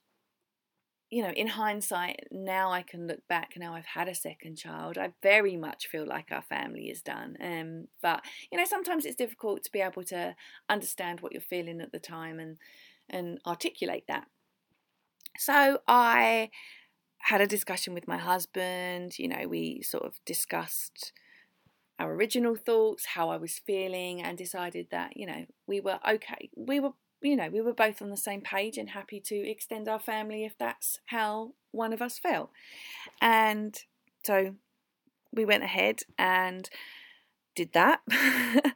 you 1.09 1.23
know, 1.23 1.31
in 1.31 1.47
hindsight, 1.47 2.27
now 2.31 2.71
I 2.71 2.81
can 2.81 3.07
look 3.07 3.25
back. 3.29 3.53
Now 3.55 3.75
I've 3.75 3.85
had 3.85 4.09
a 4.09 4.15
second 4.15 4.57
child. 4.57 4.97
I 4.97 5.13
very 5.23 5.55
much 5.55 5.87
feel 5.87 6.05
like 6.05 6.31
our 6.31 6.41
family 6.41 6.89
is 6.89 7.01
done. 7.01 7.37
Um, 7.41 7.87
but 8.01 8.23
you 8.51 8.57
know, 8.57 8.65
sometimes 8.65 9.05
it's 9.05 9.15
difficult 9.15 9.63
to 9.63 9.71
be 9.71 9.79
able 9.79 10.03
to 10.03 10.35
understand 10.69 11.21
what 11.21 11.31
you're 11.31 11.41
feeling 11.41 11.79
at 11.81 11.91
the 11.91 11.99
time 11.99 12.39
and 12.39 12.57
and 13.09 13.39
articulate 13.47 14.03
that. 14.09 14.27
So 15.37 15.79
I 15.87 16.49
had 17.19 17.39
a 17.39 17.47
discussion 17.47 17.93
with 17.93 18.07
my 18.07 18.17
husband. 18.17 19.17
You 19.17 19.29
know, 19.29 19.47
we 19.47 19.81
sort 19.83 20.03
of 20.03 20.19
discussed 20.25 21.13
our 21.99 22.13
original 22.13 22.55
thoughts, 22.55 23.05
how 23.05 23.29
I 23.29 23.37
was 23.37 23.59
feeling, 23.65 24.21
and 24.21 24.37
decided 24.37 24.87
that 24.91 25.15
you 25.15 25.25
know 25.25 25.45
we 25.67 25.79
were 25.79 25.99
okay. 26.05 26.49
We 26.57 26.81
were 26.81 26.91
you 27.21 27.35
know, 27.35 27.49
we 27.49 27.61
were 27.61 27.73
both 27.73 28.01
on 28.01 28.09
the 28.09 28.17
same 28.17 28.41
page 28.41 28.77
and 28.77 28.89
happy 28.89 29.19
to 29.19 29.35
extend 29.35 29.87
our 29.87 29.99
family 29.99 30.45
if 30.45 30.57
that's 30.57 30.99
how 31.07 31.53
one 31.71 31.93
of 31.93 32.01
us 32.01 32.17
felt. 32.17 32.49
And 33.21 33.77
so 34.23 34.55
we 35.31 35.45
went 35.45 35.63
ahead 35.63 36.01
and 36.17 36.69
did 37.55 37.73
that. 37.73 38.01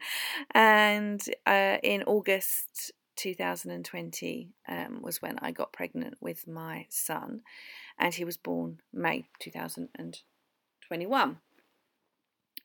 and 0.56 1.22
uh, 1.46 1.78
in 1.84 2.04
August 2.04 2.92
2020 3.18 4.50
um, 4.68 5.02
was 5.02 5.22
when 5.22 5.38
I 5.40 5.52
got 5.52 5.74
pregnant 5.74 6.16
with 6.20 6.48
my 6.48 6.88
son, 6.90 7.42
and 8.00 8.14
he 8.14 8.26
was 8.26 8.38
born 8.38 8.80
May 8.92 9.28
2021. 9.40 11.38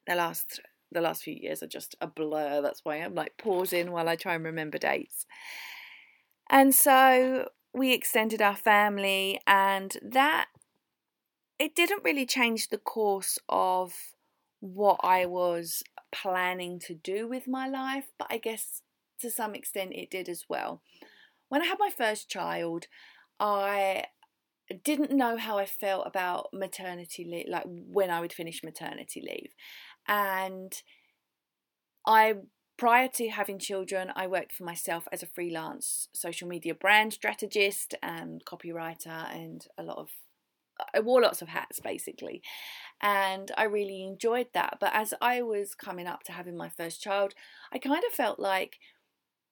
The 0.07 0.15
last 0.15 0.61
the 0.93 1.01
last 1.01 1.23
few 1.23 1.35
years 1.35 1.63
are 1.63 1.69
just 1.69 1.95
a 2.01 2.07
blur. 2.07 2.63
That's 2.63 2.85
why 2.85 2.97
I'm 2.97 3.15
like 3.15 3.37
pausing 3.39 3.91
while 3.91 4.09
I 4.09 4.17
try 4.17 4.35
and 4.35 4.45
remember 4.45 4.79
dates. 4.79 5.27
And 6.49 6.75
so 6.75 7.49
we 7.75 7.93
extended 7.93 8.41
our 8.41 8.57
family, 8.57 9.41
and 9.47 9.97
that 10.03 10.47
it 11.59 11.75
didn't 11.75 12.05
really 12.05 12.27
change 12.27 12.69
the 12.69 12.79
course 12.79 13.39
of 13.49 13.93
what 14.61 15.01
I 15.03 15.27
was 15.27 15.83
planning 16.13 16.79
to 16.81 16.95
do 16.95 17.29
with 17.29 17.47
my 17.47 17.69
life, 17.69 18.07
but 18.19 18.29
I 18.31 18.39
guess 18.39 18.83
to 19.21 19.31
some 19.31 19.55
extent 19.55 19.93
it 19.95 20.11
did 20.11 20.29
as 20.29 20.45
well. 20.49 20.83
When 21.49 21.63
I 21.63 21.67
had 21.67 21.79
my 21.79 21.91
first 21.91 22.29
child, 22.29 22.87
I 23.39 24.05
didn't 24.85 25.13
know 25.13 25.37
how 25.37 25.59
I 25.59 25.67
felt 25.67 26.07
about 26.07 26.49
maternity 26.53 27.25
leave, 27.25 27.47
like 27.49 27.65
when 27.67 28.11
I 28.11 28.21
would 28.21 28.33
finish 28.33 28.63
maternity 28.65 29.21
leave. 29.21 29.55
And 30.09 30.81
I 32.07 32.35
prior 32.77 33.09
to 33.09 33.29
having 33.29 33.59
children, 33.59 34.13
I 34.15 34.27
worked 34.27 34.53
for 34.53 34.65
myself 34.65 35.09
as 35.11 35.23
a 35.23 35.27
freelance 35.27 36.09
social 36.13 36.49
media 36.49 36.75
brand 36.75 37.13
strategist 37.15 37.95
and 38.03 38.45
copywriter 38.45 39.35
and 39.35 39.67
a 39.79 39.83
lot 39.83 39.99
of 39.99 40.11
I 40.95 41.01
wore 41.01 41.23
lots 41.23 41.41
of 41.41 41.49
hats 41.49 41.81
basically. 41.81 42.43
And 43.01 43.51
I 43.57 43.65
really 43.65 44.05
enjoyed 44.05 44.49
that. 44.53 44.79
But 44.81 44.91
as 44.95 45.15
I 45.21 45.43
was 45.43 45.75
coming 45.75 46.07
up 46.07 46.23
to 46.25 46.33
having 46.33 46.57
my 46.57 46.69
first 46.69 47.03
child, 47.03 47.35
I 47.73 47.79
kind 47.79 48.03
of 48.07 48.13
felt 48.13 48.39
like 48.39 48.79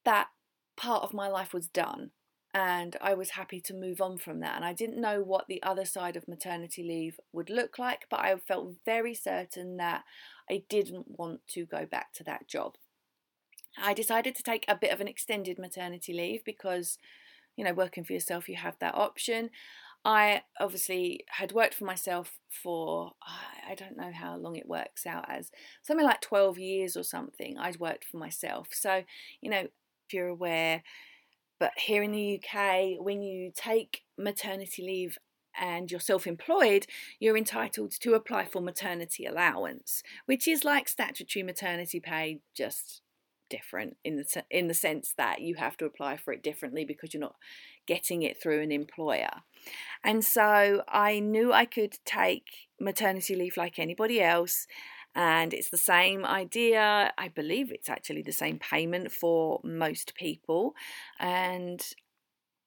that 0.05 0.29
part 0.77 1.03
of 1.03 1.15
my 1.15 1.29
life 1.29 1.55
was 1.55 1.67
done 1.69 2.11
and 2.55 2.97
I 3.01 3.15
was 3.15 3.31
happy 3.31 3.61
to 3.63 3.75
move 3.75 4.01
on 4.01 4.17
from 4.17 4.39
that. 4.41 4.55
And 4.55 4.65
I 4.65 4.73
didn't 4.73 5.01
know 5.01 5.21
what 5.21 5.49
the 5.49 5.61
other 5.65 5.85
side 5.85 6.15
of 6.15 6.29
maternity 6.29 6.85
leave 6.85 7.19
would 7.33 7.51
look 7.51 7.81
like, 7.81 8.07
but 8.09 8.21
I 8.21 8.37
felt 8.37 8.77
very 8.85 9.13
certain 9.13 9.77
that 9.79 10.05
I 10.49 10.63
didn't 10.69 11.19
want 11.19 11.41
to 11.49 11.67
go 11.67 11.85
back 11.85 12.13
to 12.15 12.25
that 12.25 12.47
job. 12.47 12.77
I 13.77 13.93
decided 13.93 14.37
to 14.37 14.45
take 14.45 14.65
a 14.69 14.77
bit 14.77 14.93
of 14.93 15.01
an 15.01 15.09
extended 15.09 15.59
maternity 15.59 16.13
leave 16.13 16.45
because, 16.45 16.97
you 17.57 17.65
know, 17.65 17.75
working 17.75 18.05
for 18.05 18.13
yourself, 18.13 18.49
you 18.49 18.55
have 18.55 18.79
that 18.79 18.95
option. 18.95 19.51
I 20.05 20.43
obviously 20.61 21.25
had 21.31 21.51
worked 21.51 21.75
for 21.75 21.87
myself 21.87 22.39
for, 22.63 23.15
I 23.69 23.75
don't 23.75 23.97
know 23.97 24.13
how 24.13 24.37
long 24.37 24.55
it 24.55 24.69
works 24.69 25.07
out 25.07 25.25
as, 25.29 25.51
something 25.83 26.07
like 26.07 26.21
12 26.21 26.57
years 26.59 26.97
or 26.97 27.03
something. 27.03 27.59
I'd 27.59 27.81
worked 27.81 28.05
for 28.05 28.19
myself. 28.19 28.69
So, 28.71 29.03
you 29.41 29.51
know, 29.51 29.67
if 30.07 30.13
you're 30.13 30.29
aware, 30.29 30.85
but 31.59 31.73
here 31.77 32.03
in 32.03 32.13
the 32.13 32.41
UK, 32.43 32.99
when 32.99 33.23
you 33.23 33.53
take 33.55 34.03
maternity 34.19 34.83
leave 34.83 35.19
and 35.59 35.91
you're 35.91 36.01
self 36.01 36.27
employed, 36.27 36.87
you're 37.21 37.37
entitled 37.37 37.93
to 38.01 38.15
apply 38.15 38.45
for 38.45 38.61
maternity 38.61 39.25
allowance, 39.25 40.03
which 40.27 40.49
is 40.49 40.65
like 40.65 40.89
statutory 40.89 41.43
maternity 41.43 42.01
pay, 42.01 42.41
just 42.57 43.03
different 43.51 43.97
in 44.05 44.17
the, 44.17 44.45
in 44.51 44.67
the 44.67 44.75
sense 44.75 45.15
that 45.17 45.41
you 45.41 45.55
have 45.55 45.77
to 45.77 45.85
apply 45.85 46.17
for 46.17 46.33
it 46.33 46.43
differently 46.43 46.85
because 46.85 47.15
you're 47.15 47.21
not 47.21 47.37
getting 47.87 48.23
it 48.23 48.41
through 48.41 48.63
an 48.63 48.73
employer. 48.73 49.31
And 50.03 50.25
so 50.25 50.83
I 50.89 51.21
knew 51.21 51.53
I 51.53 51.65
could 51.65 51.99
take 52.05 52.69
maternity 52.81 53.37
leave 53.37 53.57
like 53.57 53.79
anybody 53.79 54.21
else 54.21 54.67
and 55.15 55.55
it's 55.55 55.71
the 55.71 55.79
same 55.79 56.25
idea. 56.25 57.13
I 57.17 57.29
believe 57.29 57.71
it's 57.71 57.89
actually 57.89 58.23
the 58.23 58.33
same 58.33 58.59
payment 58.59 59.13
for 59.13 59.61
most 59.63 60.15
people, 60.15 60.75
and 61.19 61.83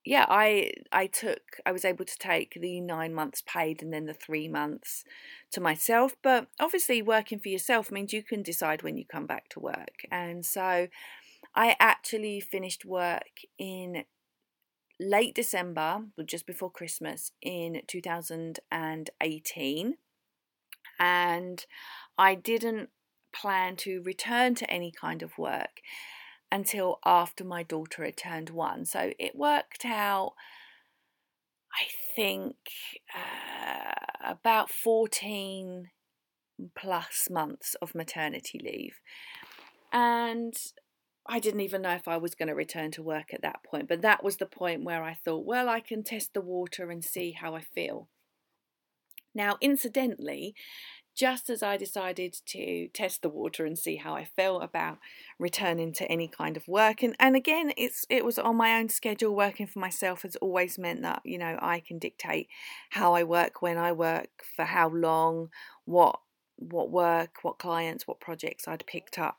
yeah, 0.05 0.25
I 0.29 0.71
I 0.91 1.07
took 1.07 1.41
I 1.65 1.71
was 1.71 1.83
able 1.83 2.05
to 2.05 2.17
take 2.17 2.57
the 2.59 2.79
nine 2.79 3.13
months 3.13 3.43
paid 3.45 3.83
and 3.83 3.93
then 3.93 4.05
the 4.05 4.13
three 4.13 4.47
months 4.47 5.03
to 5.51 5.61
myself. 5.61 6.15
But 6.23 6.47
obviously, 6.59 7.01
working 7.01 7.39
for 7.39 7.49
yourself 7.49 7.91
means 7.91 8.13
you 8.13 8.23
can 8.23 8.43
decide 8.43 8.83
when 8.83 8.97
you 8.97 9.05
come 9.05 9.27
back 9.27 9.49
to 9.49 9.59
work, 9.59 10.05
and 10.11 10.45
so 10.45 10.87
I 11.55 11.75
actually 11.79 12.39
finished 12.39 12.85
work 12.85 13.41
in 13.57 14.05
late 14.99 15.35
December, 15.35 16.05
just 16.25 16.47
before 16.47 16.71
Christmas 16.71 17.31
in 17.41 17.81
2018, 17.87 19.95
and 20.99 21.65
I 22.17 22.35
didn't 22.35 22.89
plan 23.33 23.75
to 23.77 24.01
return 24.01 24.55
to 24.55 24.69
any 24.69 24.91
kind 24.91 25.21
of 25.21 25.37
work 25.37 25.81
until 26.51 26.99
after 27.05 27.43
my 27.43 27.63
daughter 27.63 28.05
had 28.05 28.17
turned 28.17 28.49
one. 28.49 28.85
So 28.85 29.11
it 29.19 29.35
worked 29.35 29.85
out, 29.85 30.33
I 31.73 31.85
think, 32.15 32.55
uh, 33.13 33.93
about 34.23 34.69
14 34.69 35.89
plus 36.75 37.27
months 37.29 37.75
of 37.81 37.93
maternity 37.93 38.59
leave. 38.63 38.95
And 39.91 40.55
I 41.27 41.39
didn't 41.39 41.61
even 41.61 41.81
know 41.81 41.91
if 41.91 42.07
I 42.07 42.17
was 42.17 42.35
going 42.35 42.47
to 42.47 42.55
return 42.55 42.91
to 42.91 43.03
work 43.03 43.33
at 43.33 43.41
that 43.41 43.63
point. 43.63 43.87
But 43.87 44.01
that 44.01 44.23
was 44.23 44.37
the 44.37 44.45
point 44.45 44.83
where 44.83 45.03
I 45.03 45.13
thought, 45.13 45.45
well, 45.45 45.67
I 45.67 45.81
can 45.81 46.03
test 46.03 46.33
the 46.33 46.41
water 46.41 46.89
and 46.89 47.03
see 47.03 47.33
how 47.33 47.53
I 47.55 47.61
feel. 47.61 48.07
Now, 49.37 49.57
incidentally, 49.61 50.55
just 51.15 51.49
as 51.49 51.61
I 51.61 51.77
decided 51.77 52.35
to 52.47 52.87
test 52.89 53.21
the 53.21 53.29
water 53.29 53.65
and 53.65 53.77
see 53.77 53.97
how 53.97 54.15
I 54.15 54.25
felt 54.25 54.63
about 54.63 54.97
returning 55.39 55.93
to 55.93 56.11
any 56.11 56.27
kind 56.27 56.57
of 56.57 56.67
work. 56.67 57.03
And, 57.03 57.15
and 57.19 57.35
again, 57.35 57.71
it's 57.77 58.05
it 58.09 58.25
was 58.25 58.39
on 58.39 58.57
my 58.57 58.77
own 58.77 58.89
schedule. 58.89 59.35
Working 59.35 59.67
for 59.67 59.79
myself 59.79 60.23
has 60.23 60.35
always 60.37 60.79
meant 60.79 61.03
that, 61.03 61.21
you 61.23 61.37
know, 61.37 61.57
I 61.61 61.79
can 61.79 61.99
dictate 61.99 62.47
how 62.89 63.13
I 63.13 63.23
work, 63.23 63.61
when 63.61 63.77
I 63.77 63.91
work, 63.91 64.29
for 64.55 64.65
how 64.65 64.89
long, 64.89 65.49
what 65.85 66.19
what 66.55 66.89
work, 66.89 67.43
what 67.43 67.59
clients, 67.59 68.07
what 68.07 68.19
projects 68.19 68.67
I'd 68.67 68.87
picked 68.87 69.19
up. 69.19 69.37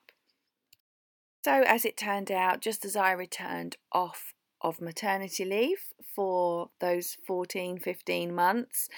So 1.44 1.62
as 1.66 1.84
it 1.84 1.96
turned 1.96 2.30
out, 2.30 2.60
just 2.60 2.84
as 2.84 2.94
I 2.94 3.12
returned 3.12 3.76
off 3.90 4.34
of 4.60 4.80
maternity 4.80 5.44
leave 5.44 5.78
for 6.14 6.70
those 6.80 7.16
14, 7.26 7.78
15 7.78 8.34
months, 8.34 8.88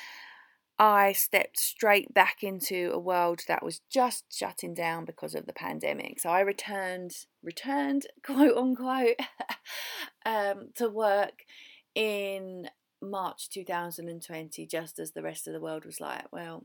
I 0.81 1.13
stepped 1.13 1.59
straight 1.59 2.15
back 2.15 2.43
into 2.43 2.91
a 2.95 2.99
world 2.99 3.43
that 3.49 3.63
was 3.63 3.83
just 3.91 4.25
shutting 4.35 4.73
down 4.73 5.05
because 5.05 5.35
of 5.35 5.45
the 5.45 5.53
pandemic. 5.53 6.19
So 6.21 6.31
I 6.31 6.41
returned, 6.41 7.13
returned, 7.43 8.07
quote 8.25 8.57
unquote, 8.57 9.21
um, 10.25 10.71
to 10.77 10.89
work 10.89 11.45
in 11.95 12.71
March 13.03 13.51
2020, 13.51 14.67
just 14.67 14.99
as 14.99 15.11
the 15.11 15.23
rest 15.23 15.47
of 15.47 15.53
the 15.53 15.61
world 15.61 15.85
was 15.85 16.01
like, 16.01 16.25
well, 16.33 16.65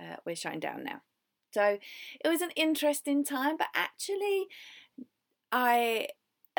uh, 0.00 0.16
we're 0.26 0.34
shutting 0.34 0.58
down 0.58 0.82
now. 0.82 1.02
So 1.52 1.78
it 2.24 2.28
was 2.28 2.40
an 2.40 2.50
interesting 2.56 3.24
time, 3.24 3.56
but 3.56 3.68
actually, 3.76 4.46
I, 5.52 6.08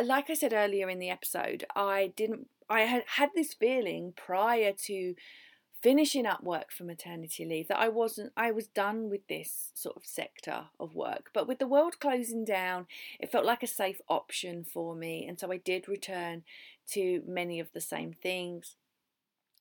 like 0.01 0.29
I 0.29 0.36
said 0.36 0.53
earlier 0.53 0.89
in 0.89 1.00
the 1.00 1.10
episode, 1.10 1.65
I 1.75 2.13
didn't, 2.15 2.48
I 2.69 2.81
had 2.81 3.03
had 3.17 3.29
this 3.36 3.53
feeling 3.53 4.13
prior 4.15 4.72
to 4.86 5.15
finishing 5.83 6.25
up 6.25 6.41
work 6.41 6.71
for 6.71 6.85
maternity 6.85 7.43
leave 7.43 7.67
that 7.67 7.77
I 7.77 7.89
wasn't 7.89 8.31
I 8.37 8.51
was 8.51 8.67
done 8.67 9.09
with 9.09 9.27
this 9.27 9.71
sort 9.73 9.97
of 9.97 10.05
sector 10.05 10.67
of 10.79 10.95
work. 10.95 11.29
But 11.33 11.45
with 11.45 11.59
the 11.59 11.67
world 11.67 11.99
closing 11.99 12.45
down 12.45 12.87
it 13.19 13.31
felt 13.31 13.45
like 13.45 13.61
a 13.61 13.67
safe 13.67 13.99
option 14.07 14.63
for 14.63 14.95
me. 14.95 15.25
And 15.27 15.37
so 15.37 15.51
I 15.51 15.57
did 15.57 15.89
return 15.89 16.43
to 16.91 17.21
many 17.27 17.59
of 17.59 17.73
the 17.73 17.81
same 17.81 18.13
things. 18.13 18.77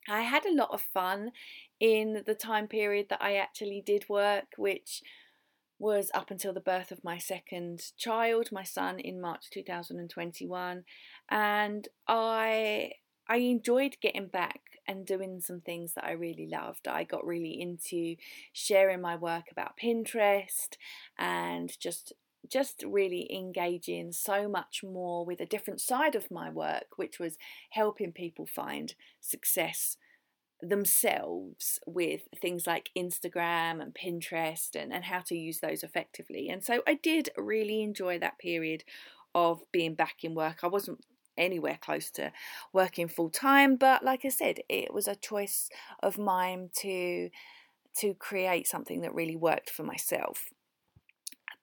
I 0.08 0.22
had 0.22 0.46
a 0.46 0.54
lot 0.54 0.70
of 0.72 0.80
fun 0.80 1.32
in 1.80 2.22
the 2.24 2.34
time 2.34 2.68
period 2.68 3.06
that 3.10 3.22
I 3.22 3.34
actually 3.34 3.82
did 3.84 4.08
work 4.08 4.54
which 4.56 5.02
was 5.80 6.12
up 6.14 6.30
until 6.30 6.52
the 6.52 6.60
birth 6.60 6.92
of 6.92 7.02
my 7.02 7.18
second 7.18 7.90
child 7.96 8.52
my 8.52 8.62
son 8.62 9.00
in 9.00 9.20
March 9.20 9.50
2021 9.50 10.84
and 11.28 11.88
I 12.06 12.92
I 13.28 13.36
enjoyed 13.38 13.96
getting 14.00 14.28
back 14.28 14.71
and 14.86 15.06
doing 15.06 15.40
some 15.40 15.60
things 15.60 15.94
that 15.94 16.04
I 16.04 16.12
really 16.12 16.46
loved. 16.46 16.88
I 16.88 17.04
got 17.04 17.26
really 17.26 17.60
into 17.60 18.16
sharing 18.52 19.00
my 19.00 19.16
work 19.16 19.44
about 19.50 19.78
Pinterest 19.82 20.76
and 21.18 21.78
just 21.80 22.12
just 22.50 22.82
really 22.84 23.32
engaging 23.32 24.10
so 24.10 24.48
much 24.48 24.82
more 24.82 25.24
with 25.24 25.40
a 25.40 25.46
different 25.46 25.80
side 25.80 26.16
of 26.16 26.30
my 26.30 26.50
work, 26.50 26.96
which 26.96 27.20
was 27.20 27.36
helping 27.70 28.10
people 28.10 28.46
find 28.46 28.94
success 29.20 29.96
themselves 30.60 31.80
with 31.86 32.22
things 32.40 32.66
like 32.66 32.90
Instagram 32.96 33.82
and 33.82 33.94
Pinterest 33.94 34.74
and, 34.74 34.92
and 34.92 35.04
how 35.04 35.20
to 35.20 35.36
use 35.36 35.60
those 35.60 35.82
effectively. 35.82 36.48
And 36.48 36.64
so 36.64 36.82
I 36.86 36.94
did 36.94 37.30
really 37.36 37.82
enjoy 37.82 38.18
that 38.20 38.38
period 38.38 38.84
of 39.34 39.62
being 39.72 39.94
back 39.94 40.22
in 40.22 40.34
work. 40.34 40.58
I 40.62 40.68
wasn't 40.68 41.04
anywhere 41.36 41.78
close 41.80 42.10
to 42.12 42.32
working 42.72 43.08
full 43.08 43.30
time, 43.30 43.76
but 43.76 44.04
like 44.04 44.24
I 44.24 44.28
said, 44.28 44.60
it 44.68 44.92
was 44.92 45.08
a 45.08 45.16
choice 45.16 45.68
of 46.02 46.18
mine 46.18 46.70
to 46.80 47.30
to 47.94 48.14
create 48.14 48.66
something 48.66 49.02
that 49.02 49.14
really 49.14 49.36
worked 49.36 49.68
for 49.68 49.82
myself. 49.82 50.48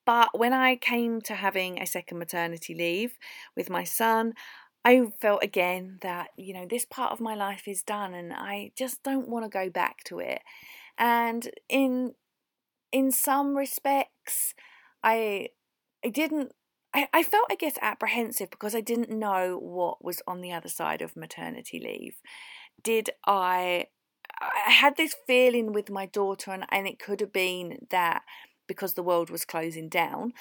But 0.05 0.37
when 0.37 0.53
I 0.53 0.75
came 0.75 1.21
to 1.21 1.35
having 1.35 1.79
a 1.79 1.85
second 1.85 2.17
maternity 2.19 2.73
leave 2.73 3.17
with 3.55 3.69
my 3.69 3.83
son, 3.83 4.33
I 4.85 5.07
felt 5.19 5.43
again 5.43 5.99
that, 6.01 6.29
you 6.37 6.53
know, 6.53 6.65
this 6.65 6.85
part 6.85 7.11
of 7.11 7.19
my 7.19 7.35
life 7.35 7.67
is 7.67 7.83
done 7.83 8.13
and 8.13 8.33
I 8.33 8.71
just 8.75 9.03
don't 9.03 9.27
want 9.27 9.45
to 9.45 9.49
go 9.49 9.69
back 9.69 10.03
to 10.05 10.19
it. 10.19 10.41
And 10.97 11.49
in 11.67 12.15
in 12.91 13.11
some 13.11 13.55
respects, 13.55 14.53
I 15.03 15.49
I 16.03 16.09
didn't 16.09 16.53
I, 16.93 17.07
I 17.13 17.23
felt, 17.23 17.45
I 17.51 17.55
guess, 17.55 17.77
apprehensive 17.81 18.49
because 18.49 18.73
I 18.73 18.81
didn't 18.81 19.11
know 19.11 19.57
what 19.57 20.03
was 20.03 20.21
on 20.27 20.41
the 20.41 20.51
other 20.51 20.69
side 20.69 21.01
of 21.01 21.15
maternity 21.15 21.79
leave. 21.79 22.15
Did 22.81 23.11
I? 23.25 23.87
I 24.41 24.71
had 24.71 24.95
this 24.95 25.15
feeling 25.27 25.73
with 25.73 25.89
my 25.89 26.05
daughter, 26.05 26.51
and, 26.51 26.65
and 26.69 26.87
it 26.87 26.99
could 26.99 27.19
have 27.19 27.33
been 27.33 27.87
that 27.89 28.21
because 28.67 28.93
the 28.93 29.03
world 29.03 29.29
was 29.29 29.43
closing 29.43 29.89
down, 29.89 30.33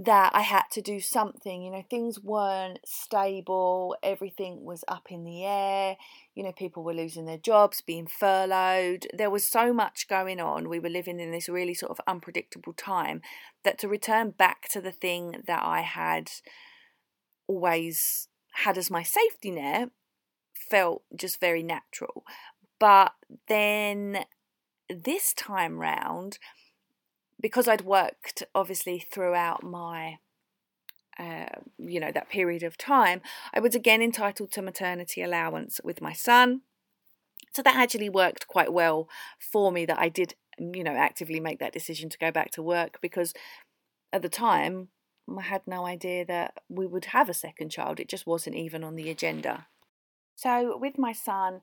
that 0.00 0.30
I 0.32 0.42
had 0.42 0.62
to 0.72 0.80
do 0.80 1.00
something. 1.00 1.60
You 1.60 1.72
know, 1.72 1.84
things 1.90 2.20
weren't 2.20 2.78
stable, 2.86 3.96
everything 4.00 4.64
was 4.64 4.84
up 4.86 5.10
in 5.10 5.24
the 5.24 5.44
air. 5.44 5.96
You 6.36 6.44
know, 6.44 6.52
people 6.52 6.84
were 6.84 6.94
losing 6.94 7.26
their 7.26 7.36
jobs, 7.36 7.80
being 7.80 8.06
furloughed. 8.06 9.08
There 9.12 9.28
was 9.28 9.44
so 9.44 9.72
much 9.72 10.06
going 10.08 10.40
on. 10.40 10.68
We 10.68 10.78
were 10.78 10.88
living 10.88 11.18
in 11.18 11.32
this 11.32 11.48
really 11.48 11.74
sort 11.74 11.90
of 11.90 12.00
unpredictable 12.06 12.74
time 12.74 13.22
that 13.64 13.76
to 13.80 13.88
return 13.88 14.30
back 14.30 14.68
to 14.68 14.80
the 14.80 14.92
thing 14.92 15.42
that 15.48 15.64
I 15.64 15.80
had 15.80 16.30
always 17.48 18.28
had 18.52 18.78
as 18.78 18.90
my 18.90 19.02
safety 19.02 19.50
net 19.50 19.90
felt 20.54 21.02
just 21.16 21.40
very 21.40 21.64
natural. 21.64 22.24
But 22.78 23.14
then 23.48 24.26
this 24.88 25.32
time 25.32 25.78
round, 25.78 26.38
because 27.40 27.68
I'd 27.68 27.82
worked 27.82 28.42
obviously 28.54 28.98
throughout 28.98 29.62
my 29.62 30.18
uh, 31.18 31.46
you 31.78 31.98
know 31.98 32.12
that 32.12 32.28
period 32.28 32.62
of 32.62 32.78
time, 32.78 33.20
I 33.52 33.60
was 33.60 33.74
again 33.74 34.02
entitled 34.02 34.52
to 34.52 34.62
maternity 34.62 35.22
allowance 35.22 35.80
with 35.82 36.00
my 36.00 36.12
son. 36.12 36.62
So 37.52 37.62
that 37.62 37.76
actually 37.76 38.08
worked 38.08 38.46
quite 38.46 38.72
well 38.72 39.08
for 39.40 39.72
me 39.72 39.84
that 39.86 39.98
I 39.98 40.08
did 40.08 40.34
you 40.58 40.84
know 40.84 40.94
actively 40.94 41.40
make 41.40 41.58
that 41.58 41.72
decision 41.72 42.08
to 42.10 42.18
go 42.18 42.30
back 42.30 42.50
to 42.52 42.62
work 42.62 42.98
because 43.00 43.32
at 44.12 44.22
the 44.22 44.28
time 44.28 44.88
I 45.36 45.42
had 45.42 45.62
no 45.66 45.86
idea 45.86 46.24
that 46.26 46.54
we 46.68 46.86
would 46.86 47.06
have 47.06 47.28
a 47.28 47.34
second 47.34 47.70
child. 47.70 48.00
It 48.00 48.08
just 48.08 48.26
wasn't 48.26 48.56
even 48.56 48.82
on 48.82 48.96
the 48.96 49.10
agenda. 49.10 49.66
So 50.36 50.78
with 50.78 50.98
my 50.98 51.12
son, 51.12 51.62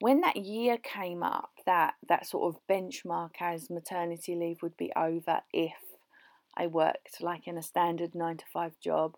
when 0.00 0.22
that 0.22 0.36
year 0.36 0.78
came 0.78 1.22
up, 1.22 1.50
that 1.66 1.94
that 2.08 2.26
sort 2.26 2.54
of 2.54 2.60
benchmark 2.68 3.32
as 3.40 3.70
maternity 3.70 4.34
leave 4.34 4.62
would 4.62 4.76
be 4.76 4.90
over 4.96 5.40
if 5.52 5.74
I 6.56 6.66
worked 6.66 7.20
like 7.22 7.46
in 7.46 7.56
a 7.56 7.62
standard 7.62 8.14
nine 8.14 8.38
to 8.38 8.44
five 8.52 8.72
job, 8.82 9.16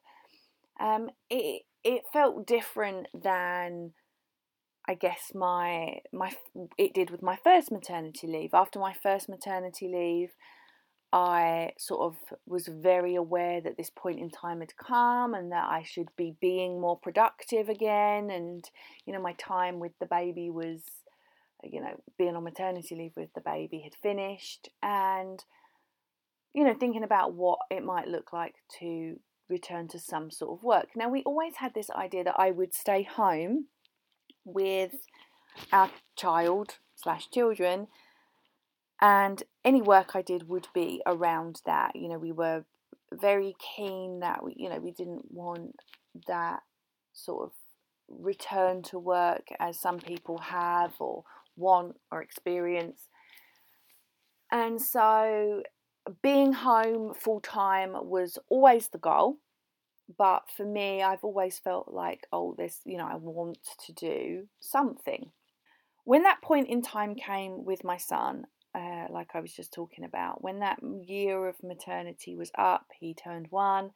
um, 0.78 1.10
it 1.30 1.62
it 1.84 2.02
felt 2.12 2.46
different 2.46 3.08
than 3.14 3.92
I 4.88 4.94
guess 4.94 5.32
my 5.34 6.00
my 6.12 6.32
it 6.76 6.94
did 6.94 7.10
with 7.10 7.22
my 7.22 7.36
first 7.36 7.70
maternity 7.70 8.26
leave. 8.26 8.52
After 8.52 8.78
my 8.78 8.92
first 8.92 9.28
maternity 9.28 9.88
leave, 9.88 10.30
I 11.12 11.72
sort 11.76 12.00
of 12.00 12.16
was 12.46 12.66
very 12.68 13.16
aware 13.16 13.60
that 13.60 13.76
this 13.76 13.90
point 13.90 14.18
in 14.18 14.30
time 14.30 14.60
had 14.60 14.76
come 14.76 15.34
and 15.34 15.52
that 15.52 15.68
I 15.68 15.82
should 15.82 16.08
be 16.16 16.36
being 16.40 16.80
more 16.80 16.96
productive 16.96 17.68
again. 17.68 18.30
And, 18.30 18.64
you 19.04 19.12
know, 19.12 19.20
my 19.20 19.34
time 19.34 19.78
with 19.78 19.92
the 20.00 20.06
baby 20.06 20.48
was, 20.48 20.80
uh, 21.62 21.68
you 21.70 21.82
know, 21.82 22.00
being 22.16 22.34
on 22.34 22.44
maternity 22.44 22.94
leave 22.94 23.12
with 23.14 23.32
the 23.34 23.42
baby 23.42 23.80
had 23.80 23.94
finished. 23.94 24.70
And, 24.82 25.44
you 26.54 26.64
know, 26.64 26.74
thinking 26.74 27.04
about 27.04 27.34
what 27.34 27.58
it 27.70 27.84
might 27.84 28.08
look 28.08 28.32
like 28.32 28.54
to 28.80 29.20
return 29.50 29.88
to 29.88 29.98
some 29.98 30.30
sort 30.30 30.58
of 30.58 30.64
work. 30.64 30.88
Now, 30.96 31.10
we 31.10 31.22
always 31.24 31.56
had 31.56 31.74
this 31.74 31.90
idea 31.90 32.24
that 32.24 32.36
I 32.38 32.52
would 32.52 32.72
stay 32.72 33.02
home 33.02 33.66
with 34.46 34.92
our 35.72 35.90
child 36.16 36.78
slash 36.96 37.30
children 37.30 37.88
and 39.02 39.42
any 39.64 39.82
work 39.82 40.14
I 40.14 40.22
did 40.22 40.48
would 40.48 40.68
be 40.72 41.02
around 41.04 41.60
that. 41.66 41.96
You 41.96 42.08
know, 42.08 42.18
we 42.18 42.30
were 42.30 42.64
very 43.12 43.56
keen 43.58 44.20
that 44.20 44.44
we, 44.44 44.54
you 44.56 44.70
know, 44.70 44.78
we 44.78 44.92
didn't 44.92 45.30
want 45.32 45.74
that 46.28 46.60
sort 47.12 47.46
of 47.46 47.52
return 48.08 48.82
to 48.82 49.00
work 49.00 49.48
as 49.58 49.80
some 49.80 49.98
people 49.98 50.38
have 50.38 50.92
or 51.00 51.24
want 51.56 51.96
or 52.12 52.22
experience. 52.22 53.08
And 54.52 54.80
so 54.80 55.64
being 56.22 56.52
home 56.52 57.12
full 57.12 57.40
time 57.40 57.94
was 58.08 58.38
always 58.48 58.88
the 58.88 58.98
goal. 58.98 59.38
But 60.16 60.42
for 60.56 60.64
me, 60.64 61.02
I've 61.02 61.24
always 61.24 61.58
felt 61.58 61.88
like, 61.88 62.26
oh, 62.32 62.54
this, 62.56 62.80
you 62.84 62.98
know, 62.98 63.08
I 63.10 63.16
want 63.16 63.58
to 63.86 63.92
do 63.92 64.46
something. 64.60 65.32
When 66.04 66.22
that 66.22 66.42
point 66.42 66.68
in 66.68 66.82
time 66.82 67.16
came 67.16 67.64
with 67.64 67.82
my 67.82 67.96
son, 67.96 68.44
uh, 68.74 69.06
like 69.10 69.30
I 69.34 69.40
was 69.40 69.52
just 69.52 69.72
talking 69.72 70.04
about. 70.04 70.42
When 70.42 70.60
that 70.60 70.78
year 71.06 71.46
of 71.46 71.62
maternity 71.62 72.34
was 72.36 72.50
up, 72.56 72.86
he 72.98 73.14
turned 73.14 73.48
one, 73.50 73.90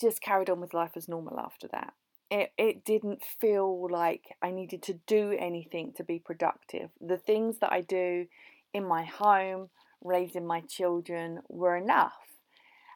just 0.00 0.22
carried 0.22 0.50
on 0.50 0.60
with 0.60 0.74
life 0.74 0.92
as 0.96 1.08
normal 1.08 1.38
after 1.40 1.68
that. 1.68 1.94
It, 2.30 2.52
it 2.56 2.84
didn't 2.84 3.22
feel 3.22 3.90
like 3.90 4.36
I 4.40 4.50
needed 4.50 4.82
to 4.84 4.94
do 5.06 5.36
anything 5.38 5.92
to 5.96 6.04
be 6.04 6.18
productive. 6.18 6.90
The 7.00 7.18
things 7.18 7.58
that 7.60 7.72
I 7.72 7.82
do 7.82 8.26
in 8.72 8.86
my 8.86 9.04
home, 9.04 9.68
raising 10.02 10.46
my 10.46 10.60
children, 10.60 11.40
were 11.48 11.76
enough. 11.76 12.12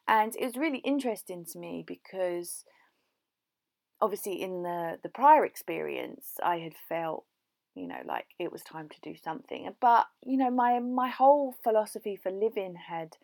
And 0.08 0.34
it 0.36 0.44
was 0.44 0.56
really 0.56 0.78
interesting 0.78 1.44
to 1.52 1.58
me 1.58 1.84
because 1.86 2.64
obviously 4.00 4.40
in 4.40 4.62
the, 4.62 4.98
the 5.02 5.08
prior 5.08 5.44
experience, 5.44 6.34
I 6.42 6.58
had 6.58 6.74
felt 6.88 7.24
you 7.76 7.86
know 7.86 8.00
like 8.06 8.26
it 8.38 8.50
was 8.50 8.62
time 8.62 8.88
to 8.88 9.00
do 9.02 9.14
something 9.16 9.72
but 9.80 10.06
you 10.24 10.36
know 10.36 10.50
my 10.50 10.78
my 10.80 11.08
whole 11.08 11.54
philosophy 11.62 12.16
for 12.16 12.32
living 12.32 12.74
had 12.88 13.16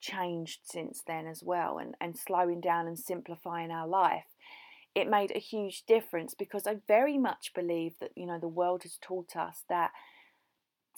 changed 0.00 0.60
since 0.64 1.02
then 1.06 1.26
as 1.26 1.42
well 1.42 1.78
and 1.78 1.94
and 2.00 2.16
slowing 2.16 2.60
down 2.60 2.86
and 2.86 2.98
simplifying 2.98 3.70
our 3.70 3.86
life 3.86 4.26
it 4.94 5.08
made 5.08 5.30
a 5.34 5.40
huge 5.40 5.84
difference 5.86 6.34
because 6.34 6.66
i 6.66 6.76
very 6.86 7.18
much 7.18 7.52
believe 7.54 7.92
that 8.00 8.10
you 8.16 8.26
know 8.26 8.38
the 8.38 8.48
world 8.48 8.82
has 8.82 8.98
taught 9.00 9.36
us 9.36 9.64
that 9.68 9.90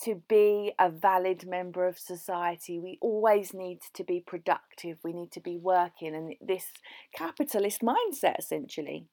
to 0.02 0.22
be 0.28 0.72
a 0.78 0.88
valid 0.90 1.46
member 1.46 1.86
of 1.86 1.98
society, 1.98 2.78
we 2.78 2.98
always 3.02 3.52
need 3.52 3.80
to 3.92 4.02
be 4.02 4.22
productive, 4.26 4.96
we 5.04 5.12
need 5.12 5.30
to 5.32 5.40
be 5.40 5.58
working, 5.58 6.14
and 6.14 6.34
this 6.40 6.66
capitalist 7.14 7.82
mindset 7.82 8.38
essentially. 8.38 9.06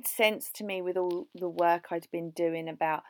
It 0.00 0.08
sense 0.08 0.50
to 0.54 0.64
me 0.64 0.82
with 0.82 0.96
all 0.96 1.28
the 1.34 1.48
work 1.48 1.86
I'd 1.90 2.08
been 2.10 2.30
doing 2.30 2.68
about 2.68 3.02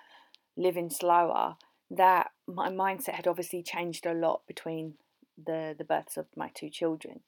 living 0.57 0.91
slower, 0.91 1.57
that 1.91 2.31
my 2.47 2.69
mindset 2.69 3.15
had 3.15 3.27
obviously 3.27 3.63
changed 3.63 4.07
a 4.07 4.15
lot 4.15 4.43
between 4.47 4.95
the, 5.43 5.75
the 5.77 5.85
births 5.85 6.17
of 6.17 6.27
my 6.37 6.51
two 6.55 6.71
children. 6.71 7.21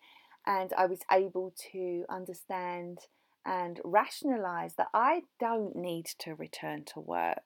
And 0.46 0.72
I 0.76 0.86
was 0.86 1.00
able 1.10 1.52
to 1.72 2.04
understand 2.08 3.00
and 3.44 3.80
rationalize 3.84 4.74
that 4.74 4.88
I 4.92 5.22
don't 5.40 5.76
need 5.76 6.06
to 6.18 6.34
return 6.34 6.84
to 6.84 7.00
work. 7.00 7.38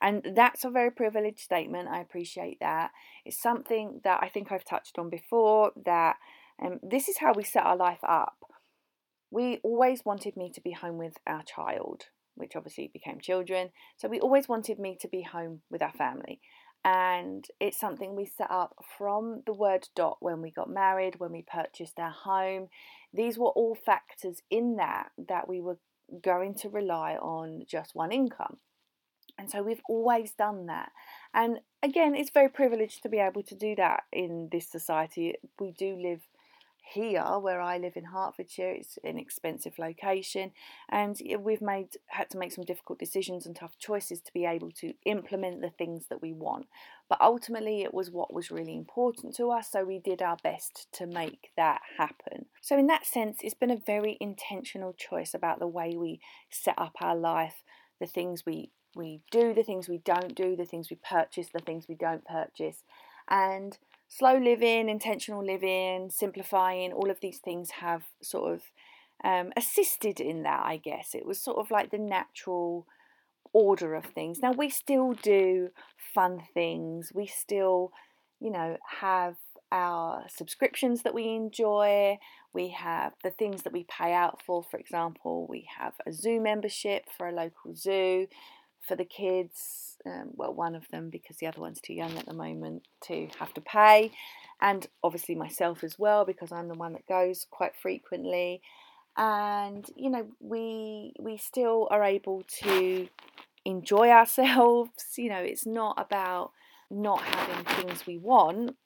And 0.00 0.32
that's 0.34 0.64
a 0.64 0.70
very 0.70 0.90
privileged 0.90 1.40
statement. 1.40 1.88
I 1.88 2.00
appreciate 2.00 2.58
that. 2.60 2.90
It's 3.24 3.40
something 3.40 4.00
that 4.04 4.20
I 4.22 4.28
think 4.28 4.52
I've 4.52 4.64
touched 4.64 4.98
on 4.98 5.10
before 5.10 5.72
that 5.84 6.16
um, 6.62 6.80
this 6.82 7.08
is 7.08 7.18
how 7.18 7.32
we 7.32 7.44
set 7.44 7.64
our 7.64 7.76
life 7.76 8.02
up. 8.02 8.38
We 9.30 9.58
always 9.62 10.04
wanted 10.04 10.36
me 10.36 10.50
to 10.50 10.60
be 10.60 10.72
home 10.72 10.98
with 10.98 11.18
our 11.26 11.42
child 11.42 12.06
which 12.38 12.56
obviously 12.56 12.90
became 12.92 13.20
children. 13.20 13.70
So 13.96 14.08
we 14.08 14.20
always 14.20 14.48
wanted 14.48 14.78
me 14.78 14.96
to 15.00 15.08
be 15.08 15.22
home 15.22 15.60
with 15.70 15.82
our 15.82 15.92
family. 15.92 16.40
And 16.84 17.46
it's 17.60 17.78
something 17.78 18.14
we 18.14 18.24
set 18.24 18.50
up 18.50 18.76
from 18.96 19.42
the 19.46 19.52
word 19.52 19.88
dot 19.94 20.18
when 20.20 20.40
we 20.40 20.50
got 20.50 20.70
married, 20.70 21.18
when 21.18 21.32
we 21.32 21.42
purchased 21.42 21.98
our 21.98 22.10
home. 22.10 22.68
These 23.12 23.36
were 23.36 23.48
all 23.48 23.74
factors 23.74 24.42
in 24.50 24.76
that 24.76 25.10
that 25.28 25.48
we 25.48 25.60
were 25.60 25.78
going 26.22 26.54
to 26.54 26.68
rely 26.68 27.16
on 27.16 27.64
just 27.66 27.94
one 27.94 28.12
income. 28.12 28.58
And 29.38 29.50
so 29.50 29.62
we've 29.62 29.82
always 29.88 30.32
done 30.32 30.66
that. 30.66 30.90
And 31.34 31.60
again, 31.82 32.14
it's 32.14 32.30
very 32.30 32.48
privileged 32.48 33.02
to 33.02 33.08
be 33.08 33.18
able 33.18 33.42
to 33.44 33.54
do 33.54 33.74
that 33.76 34.04
in 34.12 34.48
this 34.50 34.68
society. 34.68 35.34
We 35.60 35.72
do 35.72 35.96
live 36.00 36.22
here 36.92 37.22
where 37.40 37.60
I 37.60 37.78
live 37.78 37.96
in 37.96 38.04
Hertfordshire. 38.04 38.72
It's 38.72 38.98
an 39.04 39.18
expensive 39.18 39.78
location, 39.78 40.52
and 40.88 41.20
we've 41.40 41.62
made 41.62 41.88
had 42.06 42.30
to 42.30 42.38
make 42.38 42.52
some 42.52 42.64
difficult 42.64 42.98
decisions 42.98 43.46
and 43.46 43.54
tough 43.54 43.78
choices 43.78 44.20
to 44.22 44.32
be 44.32 44.44
able 44.44 44.70
to 44.72 44.94
implement 45.04 45.60
the 45.60 45.70
things 45.70 46.06
that 46.08 46.22
we 46.22 46.32
want. 46.32 46.66
But 47.08 47.20
ultimately, 47.20 47.82
it 47.82 47.94
was 47.94 48.10
what 48.10 48.32
was 48.32 48.50
really 48.50 48.76
important 48.76 49.34
to 49.36 49.50
us, 49.50 49.70
so 49.70 49.84
we 49.84 49.98
did 49.98 50.22
our 50.22 50.36
best 50.42 50.86
to 50.92 51.06
make 51.06 51.50
that 51.56 51.80
happen. 51.96 52.46
So, 52.60 52.78
in 52.78 52.86
that 52.88 53.06
sense, 53.06 53.38
it's 53.42 53.54
been 53.54 53.70
a 53.70 53.76
very 53.76 54.16
intentional 54.20 54.92
choice 54.92 55.34
about 55.34 55.58
the 55.58 55.66
way 55.66 55.96
we 55.96 56.20
set 56.50 56.78
up 56.78 56.96
our 57.00 57.16
life, 57.16 57.62
the 58.00 58.06
things 58.06 58.44
we 58.44 58.70
we 58.96 59.20
do, 59.30 59.54
the 59.54 59.62
things 59.62 59.88
we 59.88 59.98
don't 59.98 60.34
do, 60.34 60.56
the 60.56 60.64
things 60.64 60.90
we 60.90 60.96
purchase, 60.96 61.48
the 61.52 61.60
things 61.60 61.86
we 61.88 61.94
don't 61.94 62.24
purchase, 62.24 62.82
and 63.28 63.78
slow 64.08 64.38
living, 64.38 64.88
intentional 64.88 65.44
living, 65.44 66.10
simplifying, 66.10 66.92
all 66.92 67.10
of 67.10 67.20
these 67.20 67.38
things 67.38 67.70
have 67.70 68.04
sort 68.22 68.54
of 68.54 68.62
um, 69.24 69.52
assisted 69.56 70.20
in 70.20 70.42
that, 70.44 70.64
I 70.64 70.78
guess. 70.78 71.14
It 71.14 71.26
was 71.26 71.40
sort 71.40 71.58
of 71.58 71.70
like 71.70 71.90
the 71.90 71.98
natural 71.98 72.86
order 73.52 73.94
of 73.94 74.06
things. 74.06 74.40
Now, 74.40 74.52
we 74.52 74.70
still 74.70 75.12
do 75.12 75.70
fun 76.14 76.42
things, 76.54 77.12
we 77.14 77.26
still, 77.26 77.92
you 78.40 78.50
know, 78.50 78.76
have 79.00 79.36
our 79.70 80.24
subscriptions 80.28 81.02
that 81.02 81.14
we 81.14 81.34
enjoy, 81.34 82.18
we 82.54 82.68
have 82.68 83.12
the 83.22 83.30
things 83.30 83.62
that 83.62 83.72
we 83.72 83.84
pay 83.84 84.14
out 84.14 84.40
for. 84.44 84.62
For 84.62 84.78
example, 84.78 85.46
we 85.48 85.68
have 85.78 85.94
a 86.06 86.12
zoo 86.12 86.40
membership 86.40 87.04
for 87.16 87.28
a 87.28 87.34
local 87.34 87.74
zoo 87.74 88.26
for 88.86 88.96
the 88.96 89.04
kids. 89.04 89.96
Um, 90.06 90.30
well, 90.34 90.54
one 90.54 90.74
of 90.74 90.88
them 90.90 91.10
because 91.10 91.38
the 91.38 91.46
other 91.46 91.60
one's 91.60 91.80
too 91.80 91.92
young 91.92 92.16
at 92.16 92.26
the 92.26 92.34
moment 92.34 92.82
to 93.04 93.28
have 93.38 93.52
to 93.54 93.60
pay, 93.60 94.12
and 94.60 94.86
obviously 95.02 95.34
myself 95.34 95.82
as 95.82 95.98
well 95.98 96.24
because 96.24 96.52
I'm 96.52 96.68
the 96.68 96.74
one 96.74 96.92
that 96.92 97.06
goes 97.06 97.46
quite 97.50 97.76
frequently. 97.80 98.62
And 99.16 99.84
you 99.96 100.10
know, 100.10 100.26
we 100.40 101.12
we 101.18 101.36
still 101.36 101.88
are 101.90 102.04
able 102.04 102.44
to 102.62 103.08
enjoy 103.64 104.10
ourselves. 104.10 104.90
You 105.16 105.30
know, 105.30 105.40
it's 105.40 105.66
not 105.66 105.96
about 105.98 106.52
not 106.90 107.20
having 107.20 107.64
things 107.64 108.06
we 108.06 108.18
want, 108.18 108.76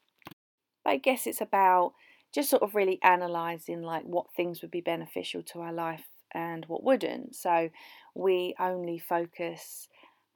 but 0.83 0.91
I 0.91 0.97
guess 0.97 1.27
it's 1.27 1.43
about 1.43 1.93
just 2.35 2.51
sort 2.51 2.63
of 2.63 2.75
really 2.75 2.99
analysing 3.03 3.83
like 3.83 4.05
what 4.05 4.33
things 4.35 4.63
would 4.63 4.71
be 4.71 4.81
beneficial 4.81 5.43
to 5.43 5.61
our 5.61 5.73
life 5.73 6.05
and 6.35 6.65
what 6.67 6.85
wouldn't. 6.85 7.35
So 7.35 7.71
we 8.15 8.55
only 8.59 8.99
focus 8.99 9.89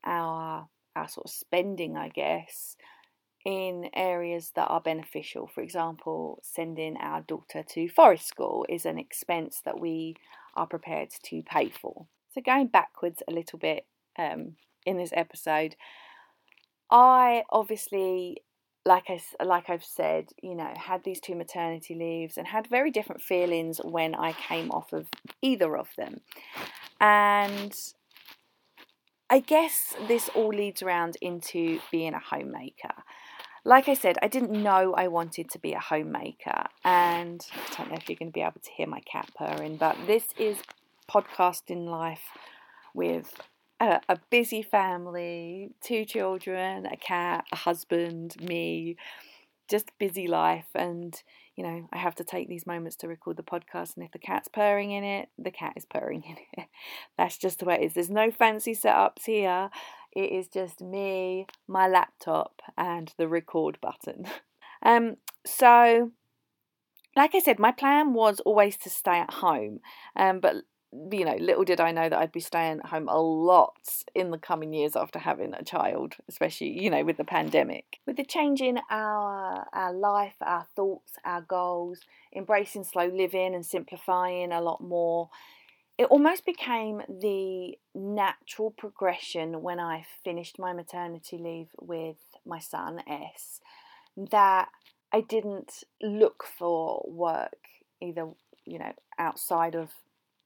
our 0.04 0.68
our 0.94 1.08
sort 1.08 1.26
of 1.26 1.30
spending, 1.30 1.96
I 1.96 2.08
guess, 2.08 2.76
in 3.44 3.90
areas 3.94 4.52
that 4.56 4.66
are 4.68 4.80
beneficial. 4.80 5.46
For 5.46 5.60
example, 5.60 6.40
sending 6.42 6.96
our 6.96 7.20
daughter 7.20 7.62
to 7.62 7.88
forest 7.88 8.26
school 8.26 8.64
is 8.68 8.86
an 8.86 8.98
expense 8.98 9.60
that 9.64 9.78
we 9.78 10.16
are 10.54 10.66
prepared 10.66 11.10
to 11.24 11.42
pay 11.42 11.68
for. 11.70 12.06
So 12.34 12.40
going 12.40 12.68
backwards 12.68 13.22
a 13.28 13.32
little 13.32 13.58
bit 13.58 13.86
um, 14.18 14.56
in 14.84 14.96
this 14.96 15.12
episode, 15.14 15.76
I 16.90 17.44
obviously 17.50 18.42
like 18.86 19.10
I 19.10 19.20
like 19.44 19.68
I've 19.68 19.84
said, 19.84 20.28
you 20.40 20.54
know, 20.54 20.72
had 20.76 21.02
these 21.04 21.20
two 21.20 21.34
maternity 21.34 21.94
leaves 21.94 22.38
and 22.38 22.46
had 22.46 22.68
very 22.68 22.90
different 22.90 23.20
feelings 23.20 23.80
when 23.82 24.14
I 24.14 24.32
came 24.32 24.70
off 24.70 24.92
of 24.92 25.08
either 25.42 25.76
of 25.76 25.88
them. 25.96 26.20
And 27.00 27.74
I 29.28 29.40
guess 29.40 29.94
this 30.06 30.30
all 30.34 30.50
leads 30.50 30.82
around 30.82 31.16
into 31.20 31.80
being 31.90 32.14
a 32.14 32.20
homemaker. 32.20 32.94
Like 33.64 33.88
I 33.88 33.94
said, 33.94 34.16
I 34.22 34.28
didn't 34.28 34.52
know 34.52 34.94
I 34.94 35.08
wanted 35.08 35.50
to 35.50 35.58
be 35.58 35.72
a 35.72 35.80
homemaker, 35.80 36.66
and 36.84 37.44
I 37.52 37.74
don't 37.76 37.90
know 37.90 37.96
if 37.96 38.08
you're 38.08 38.16
going 38.16 38.30
to 38.30 38.32
be 38.32 38.42
able 38.42 38.60
to 38.62 38.70
hear 38.70 38.86
my 38.86 39.00
cat 39.00 39.28
purring, 39.36 39.76
but 39.76 39.96
this 40.06 40.26
is 40.38 40.58
podcasting 41.10 41.88
life 41.88 42.22
with 42.94 43.34
a, 43.80 44.00
a 44.08 44.18
busy 44.30 44.62
family, 44.62 45.70
two 45.80 46.04
children, 46.04 46.86
a 46.86 46.96
cat, 46.96 47.44
a 47.52 47.56
husband, 47.56 48.36
me, 48.40 48.96
just 49.68 49.90
busy 49.98 50.26
life, 50.26 50.68
and 50.74 51.22
you 51.56 51.64
know, 51.64 51.88
I 51.90 51.96
have 51.96 52.14
to 52.16 52.24
take 52.24 52.48
these 52.48 52.66
moments 52.66 52.96
to 52.96 53.08
record 53.08 53.36
the 53.36 53.42
podcast, 53.42 53.96
and 53.96 54.04
if 54.04 54.12
the 54.12 54.18
cat's 54.18 54.48
purring 54.48 54.90
in 54.90 55.04
it, 55.04 55.30
the 55.38 55.50
cat 55.50 55.72
is 55.76 55.86
purring 55.86 56.22
in 56.22 56.36
it. 56.56 56.68
That's 57.18 57.38
just 57.38 57.58
the 57.60 57.64
way 57.64 57.76
it 57.76 57.84
is. 57.84 57.94
There's 57.94 58.10
no 58.10 58.30
fancy 58.30 58.74
setups 58.74 59.24
here. 59.24 59.70
It 60.12 60.32
is 60.32 60.48
just 60.48 60.80
me, 60.80 61.46
my 61.66 61.88
laptop, 61.88 62.60
and 62.76 63.12
the 63.16 63.28
record 63.28 63.78
button. 63.80 64.26
Um, 64.82 65.16
so, 65.44 66.12
like 67.16 67.34
I 67.34 67.40
said, 67.40 67.58
my 67.58 67.72
plan 67.72 68.12
was 68.12 68.40
always 68.40 68.76
to 68.76 68.90
stay 68.90 69.18
at 69.18 69.32
home, 69.32 69.80
um, 70.14 70.38
but 70.38 70.56
you 71.12 71.24
know, 71.24 71.36
little 71.36 71.64
did 71.64 71.80
I 71.80 71.92
know 71.92 72.08
that 72.08 72.18
I'd 72.18 72.32
be 72.32 72.40
staying 72.40 72.80
at 72.80 72.86
home 72.86 73.08
a 73.08 73.20
lot 73.20 73.76
in 74.14 74.30
the 74.30 74.38
coming 74.38 74.72
years 74.72 74.96
after 74.96 75.18
having 75.18 75.54
a 75.54 75.64
child, 75.64 76.14
especially, 76.28 76.80
you 76.82 76.90
know, 76.90 77.04
with 77.04 77.16
the 77.16 77.24
pandemic. 77.24 78.00
With 78.06 78.16
the 78.16 78.24
change 78.24 78.60
in 78.60 78.78
our, 78.90 79.66
our 79.72 79.92
life, 79.92 80.34
our 80.40 80.66
thoughts, 80.74 81.12
our 81.24 81.42
goals, 81.42 82.00
embracing 82.34 82.84
slow 82.84 83.06
living 83.06 83.54
and 83.54 83.64
simplifying 83.64 84.52
a 84.52 84.60
lot 84.60 84.80
more, 84.80 85.28
it 85.98 86.04
almost 86.04 86.44
became 86.44 87.02
the 87.08 87.78
natural 87.94 88.70
progression 88.70 89.62
when 89.62 89.80
I 89.80 90.04
finished 90.24 90.58
my 90.58 90.72
maternity 90.72 91.38
leave 91.38 91.68
with 91.80 92.18
my 92.44 92.58
son, 92.58 93.02
S, 93.08 93.60
that 94.16 94.68
I 95.12 95.20
didn't 95.22 95.84
look 96.02 96.44
for 96.44 97.04
work 97.08 97.56
either, 98.02 98.28
you 98.66 98.78
know, 98.78 98.92
outside 99.18 99.74
of 99.74 99.90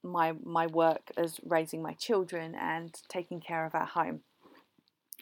my 0.03 0.33
my 0.43 0.67
work 0.67 1.11
as 1.17 1.39
raising 1.45 1.81
my 1.81 1.93
children 1.93 2.55
and 2.55 2.93
taking 3.07 3.39
care 3.39 3.65
of 3.65 3.75
our 3.75 3.85
home. 3.85 4.21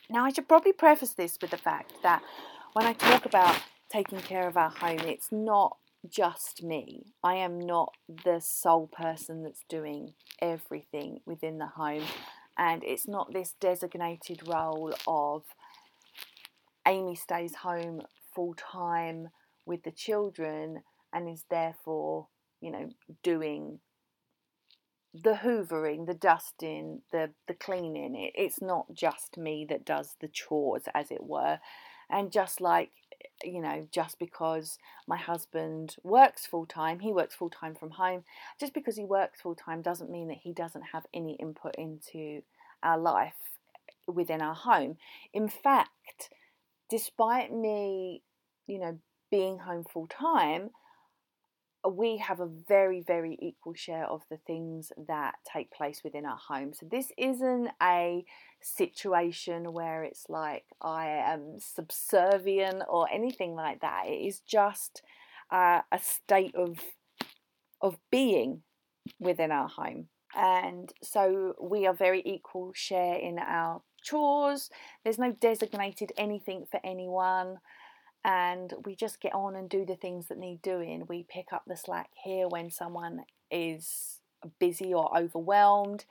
Now, 0.09 0.25
I 0.25 0.31
should 0.31 0.47
probably 0.47 0.73
preface 0.73 1.13
this 1.13 1.37
with 1.41 1.51
the 1.51 1.57
fact 1.57 1.93
that 2.01 2.23
when 2.73 2.85
I 2.85 2.93
talk 2.93 3.25
about 3.25 3.61
taking 3.91 4.19
care 4.19 4.47
of 4.47 4.57
our 4.57 4.69
home, 4.69 4.99
it's 4.99 5.31
not 5.31 5.77
just 6.07 6.63
me. 6.63 7.13
I 7.23 7.35
am 7.35 7.59
not 7.59 7.93
the 8.07 8.39
sole 8.39 8.87
person 8.87 9.43
that's 9.43 9.63
doing 9.69 10.13
everything 10.41 11.19
within 11.25 11.57
the 11.57 11.67
home, 11.67 12.05
and 12.57 12.83
it's 12.83 13.07
not 13.07 13.33
this 13.33 13.55
designated 13.59 14.47
role 14.47 14.93
of 15.05 15.43
Amy 16.87 17.15
stays 17.15 17.55
home 17.55 18.01
full 18.33 18.55
time 18.55 19.29
with 19.65 19.83
the 19.83 19.91
children 19.91 20.81
and 21.13 21.29
is 21.29 21.43
therefore, 21.49 22.27
you 22.61 22.71
know, 22.71 22.89
doing 23.21 23.79
the 25.13 25.35
hoovering, 25.35 26.05
the 26.05 26.13
dusting, 26.13 27.01
the 27.11 27.31
the 27.47 27.53
cleaning. 27.53 28.15
It, 28.15 28.33
it's 28.35 28.61
not 28.61 28.93
just 28.93 29.37
me 29.37 29.65
that 29.69 29.85
does 29.85 30.15
the 30.19 30.27
chores, 30.27 30.83
as 30.93 31.11
it 31.11 31.23
were. 31.23 31.59
And 32.09 32.31
just 32.31 32.61
like 32.61 32.91
you 33.43 33.61
know, 33.61 33.87
just 33.91 34.19
because 34.19 34.77
my 35.07 35.17
husband 35.17 35.95
works 36.03 36.45
full 36.45 36.65
time, 36.65 36.99
he 36.99 37.11
works 37.11 37.35
full 37.35 37.49
time 37.49 37.75
from 37.75 37.91
home. 37.91 38.23
Just 38.59 38.73
because 38.73 38.97
he 38.97 39.05
works 39.05 39.41
full 39.41 39.55
time 39.55 39.81
doesn't 39.81 40.11
mean 40.11 40.27
that 40.27 40.37
he 40.43 40.53
doesn't 40.53 40.83
have 40.93 41.05
any 41.13 41.33
input 41.33 41.75
into 41.77 42.41
our 42.83 42.97
life 42.97 43.33
within 44.07 44.41
our 44.41 44.55
home. 44.55 44.97
In 45.33 45.47
fact, 45.47 46.29
despite 46.89 47.53
me, 47.53 48.23
you 48.67 48.79
know, 48.79 48.99
being 49.31 49.59
home 49.59 49.83
full 49.83 50.07
time, 50.07 50.71
we 51.87 52.17
have 52.17 52.39
a 52.39 52.45
very, 52.45 53.01
very 53.01 53.37
equal 53.41 53.73
share 53.73 54.05
of 54.05 54.21
the 54.29 54.37
things 54.37 54.91
that 55.07 55.35
take 55.51 55.71
place 55.71 56.01
within 56.03 56.25
our 56.25 56.37
home. 56.37 56.73
So, 56.73 56.87
this 56.89 57.11
isn't 57.17 57.69
a 57.81 58.25
situation 58.61 59.71
where 59.71 60.03
it's 60.03 60.25
like 60.29 60.65
I 60.81 61.07
am 61.07 61.59
subservient 61.59 62.83
or 62.89 63.07
anything 63.11 63.55
like 63.55 63.81
that. 63.81 64.03
It 64.07 64.25
is 64.27 64.39
just 64.41 65.01
uh, 65.51 65.81
a 65.91 65.99
state 65.99 66.55
of, 66.55 66.79
of 67.81 67.97
being 68.11 68.63
within 69.19 69.51
our 69.51 69.69
home. 69.69 70.07
And 70.35 70.91
so, 71.01 71.55
we 71.61 71.87
are 71.87 71.93
very 71.93 72.21
equal 72.25 72.73
share 72.73 73.15
in 73.15 73.39
our 73.39 73.81
chores. 74.01 74.69
There's 75.03 75.19
no 75.19 75.31
designated 75.31 76.11
anything 76.17 76.65
for 76.69 76.79
anyone 76.83 77.59
and 78.25 78.73
we 78.85 78.95
just 78.95 79.21
get 79.21 79.33
on 79.33 79.55
and 79.55 79.69
do 79.69 79.85
the 79.85 79.95
things 79.95 80.27
that 80.27 80.37
need 80.37 80.61
doing. 80.61 81.05
We 81.07 81.25
pick 81.29 81.53
up 81.53 81.63
the 81.65 81.77
slack 81.77 82.09
here 82.23 82.47
when 82.47 82.69
someone 82.69 83.23
is 83.49 84.19
busy 84.59 84.93
or 84.93 85.17
overwhelmed. 85.17 86.05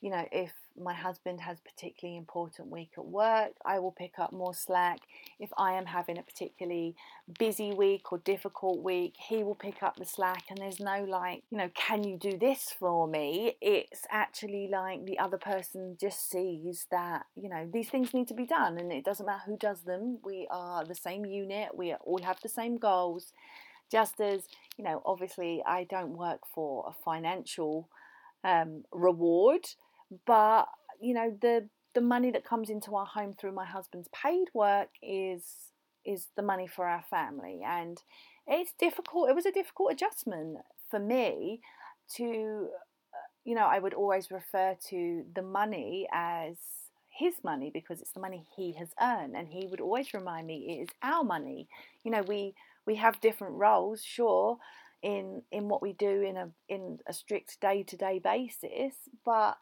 You 0.00 0.10
know, 0.10 0.28
if 0.30 0.52
my 0.80 0.94
husband 0.94 1.40
has 1.40 1.58
a 1.58 1.68
particularly 1.68 2.16
important 2.16 2.70
week 2.70 2.90
at 2.96 3.04
work, 3.04 3.52
I 3.64 3.78
will 3.78 3.92
pick 3.92 4.18
up 4.18 4.32
more 4.32 4.54
slack. 4.54 5.00
If 5.38 5.50
I 5.56 5.72
am 5.72 5.86
having 5.86 6.18
a 6.18 6.22
particularly 6.22 6.94
busy 7.38 7.72
week 7.72 8.12
or 8.12 8.18
difficult 8.18 8.82
week, 8.82 9.14
he 9.28 9.42
will 9.42 9.54
pick 9.54 9.82
up 9.82 9.96
the 9.96 10.04
slack. 10.04 10.44
And 10.50 10.58
there's 10.58 10.80
no 10.80 11.04
like, 11.04 11.42
you 11.50 11.58
know, 11.58 11.70
can 11.74 12.04
you 12.04 12.16
do 12.16 12.36
this 12.38 12.74
for 12.78 13.06
me? 13.06 13.56
It's 13.60 14.02
actually 14.10 14.68
like 14.70 15.04
the 15.04 15.18
other 15.18 15.38
person 15.38 15.96
just 16.00 16.30
sees 16.30 16.86
that, 16.90 17.26
you 17.36 17.48
know, 17.48 17.68
these 17.72 17.88
things 17.88 18.14
need 18.14 18.28
to 18.28 18.34
be 18.34 18.46
done 18.46 18.78
and 18.78 18.92
it 18.92 19.04
doesn't 19.04 19.26
matter 19.26 19.42
who 19.46 19.56
does 19.56 19.82
them. 19.82 20.18
We 20.24 20.46
are 20.50 20.84
the 20.84 20.94
same 20.94 21.24
unit, 21.24 21.76
we 21.76 21.94
all 21.94 22.22
have 22.22 22.40
the 22.42 22.48
same 22.48 22.78
goals. 22.78 23.32
Just 23.90 24.20
as, 24.20 24.42
you 24.76 24.84
know, 24.84 25.02
obviously 25.06 25.62
I 25.66 25.84
don't 25.84 26.16
work 26.16 26.40
for 26.54 26.84
a 26.86 26.92
financial 27.04 27.88
um, 28.44 28.84
reward 28.92 29.66
but 30.26 30.66
you 31.00 31.14
know 31.14 31.36
the 31.40 31.68
the 31.94 32.00
money 32.00 32.30
that 32.30 32.44
comes 32.44 32.70
into 32.70 32.94
our 32.94 33.06
home 33.06 33.34
through 33.34 33.52
my 33.52 33.64
husband's 33.64 34.08
paid 34.08 34.46
work 34.54 34.88
is 35.02 35.44
is 36.04 36.28
the 36.36 36.42
money 36.42 36.66
for 36.66 36.86
our 36.86 37.04
family. 37.10 37.60
And 37.66 38.00
it's 38.46 38.72
difficult 38.78 39.28
it 39.30 39.34
was 39.34 39.46
a 39.46 39.52
difficult 39.52 39.92
adjustment 39.92 40.58
for 40.90 40.98
me 40.98 41.60
to 42.16 42.68
you 43.44 43.54
know 43.54 43.66
I 43.66 43.78
would 43.78 43.94
always 43.94 44.30
refer 44.30 44.76
to 44.90 45.24
the 45.34 45.42
money 45.42 46.08
as 46.12 46.56
his 47.08 47.34
money 47.42 47.70
because 47.72 48.00
it's 48.00 48.12
the 48.12 48.20
money 48.20 48.46
he 48.56 48.72
has 48.74 48.90
earned. 49.00 49.36
And 49.36 49.48
he 49.48 49.66
would 49.70 49.80
always 49.80 50.14
remind 50.14 50.46
me 50.46 50.66
it 50.68 50.82
is 50.82 50.88
our 51.02 51.24
money. 51.24 51.68
You 52.04 52.12
know 52.12 52.22
we 52.22 52.54
we 52.86 52.96
have 52.96 53.20
different 53.20 53.54
roles 53.54 54.02
sure 54.02 54.58
in 55.02 55.42
in 55.52 55.68
what 55.68 55.82
we 55.82 55.92
do 55.92 56.22
in 56.22 56.36
a 56.36 56.50
in 56.68 56.98
a 57.06 57.12
strict 57.12 57.60
day-to-day 57.60 58.18
basis 58.18 58.94
but 59.24 59.56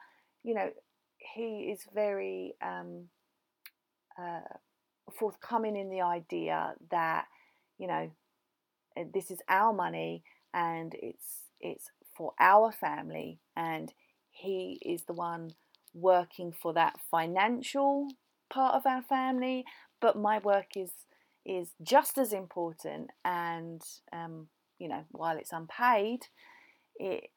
you 0.47 0.55
know, 0.55 0.71
he 1.19 1.73
is 1.73 1.81
very 1.93 2.55
um, 2.63 3.09
uh, 4.17 4.55
forthcoming 5.19 5.77
in 5.77 5.91
the 5.91 6.03
idea 6.03 6.75
that, 6.93 7.25
you 7.79 7.89
know, 7.89 8.11
uh, 8.97 9.03
this 9.13 9.33
is 9.33 9.41
our 9.49 9.73
money 9.73 10.23
and 10.55 10.95
it's 11.03 11.51
it's 11.61 11.87
for 12.17 12.33
our 12.39 12.71
family 12.71 13.41
and 13.57 13.93
he 14.31 14.79
is 14.83 15.05
the 15.05 15.13
one 15.13 15.51
working 15.95 16.53
for 16.53 16.73
that 16.73 16.95
financial 17.11 18.09
part 18.49 18.75
of 18.75 18.87
our 18.87 19.03
family 19.03 19.65
but 20.01 20.17
my 20.17 20.39
work 20.39 20.77
is 20.77 20.91
is 21.45 21.71
just 21.83 22.19
as 22.19 22.33
important 22.33 23.11
and 23.25 23.83
um, 24.13 24.47
you 24.79 24.89
know 24.89 25.05
while 25.11 25.37
it's 25.37 25.53
unpaid 25.53 26.21
it 26.97 27.31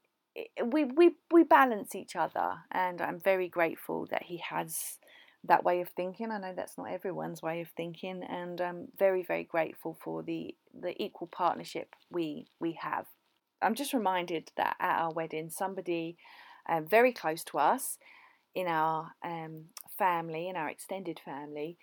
we, 0.63 0.85
we, 0.85 1.11
we 1.31 1.43
balance 1.43 1.95
each 1.95 2.15
other, 2.15 2.59
and 2.71 3.01
I'm 3.01 3.19
very 3.19 3.47
grateful 3.49 4.07
that 4.11 4.23
he 4.23 4.37
has 4.37 4.97
that 5.43 5.63
way 5.63 5.81
of 5.81 5.89
thinking. 5.89 6.31
I 6.31 6.39
know 6.39 6.53
that's 6.55 6.77
not 6.77 6.91
everyone's 6.91 7.41
way 7.41 7.61
of 7.61 7.69
thinking, 7.69 8.23
and 8.23 8.59
I'm 8.59 8.87
very, 8.97 9.23
very 9.23 9.43
grateful 9.43 9.97
for 10.03 10.23
the, 10.23 10.55
the 10.79 11.01
equal 11.01 11.27
partnership 11.27 11.95
we, 12.09 12.47
we 12.59 12.73
have. 12.81 13.05
I'm 13.61 13.75
just 13.75 13.93
reminded 13.93 14.51
that 14.57 14.75
at 14.79 15.01
our 15.01 15.13
wedding, 15.13 15.49
somebody 15.49 16.17
um, 16.67 16.85
very 16.85 17.11
close 17.13 17.43
to 17.45 17.57
us 17.57 17.97
in 18.55 18.67
our 18.67 19.11
um, 19.23 19.65
family, 19.97 20.49
in 20.49 20.55
our 20.55 20.69
extended 20.69 21.19
family, 21.23 21.77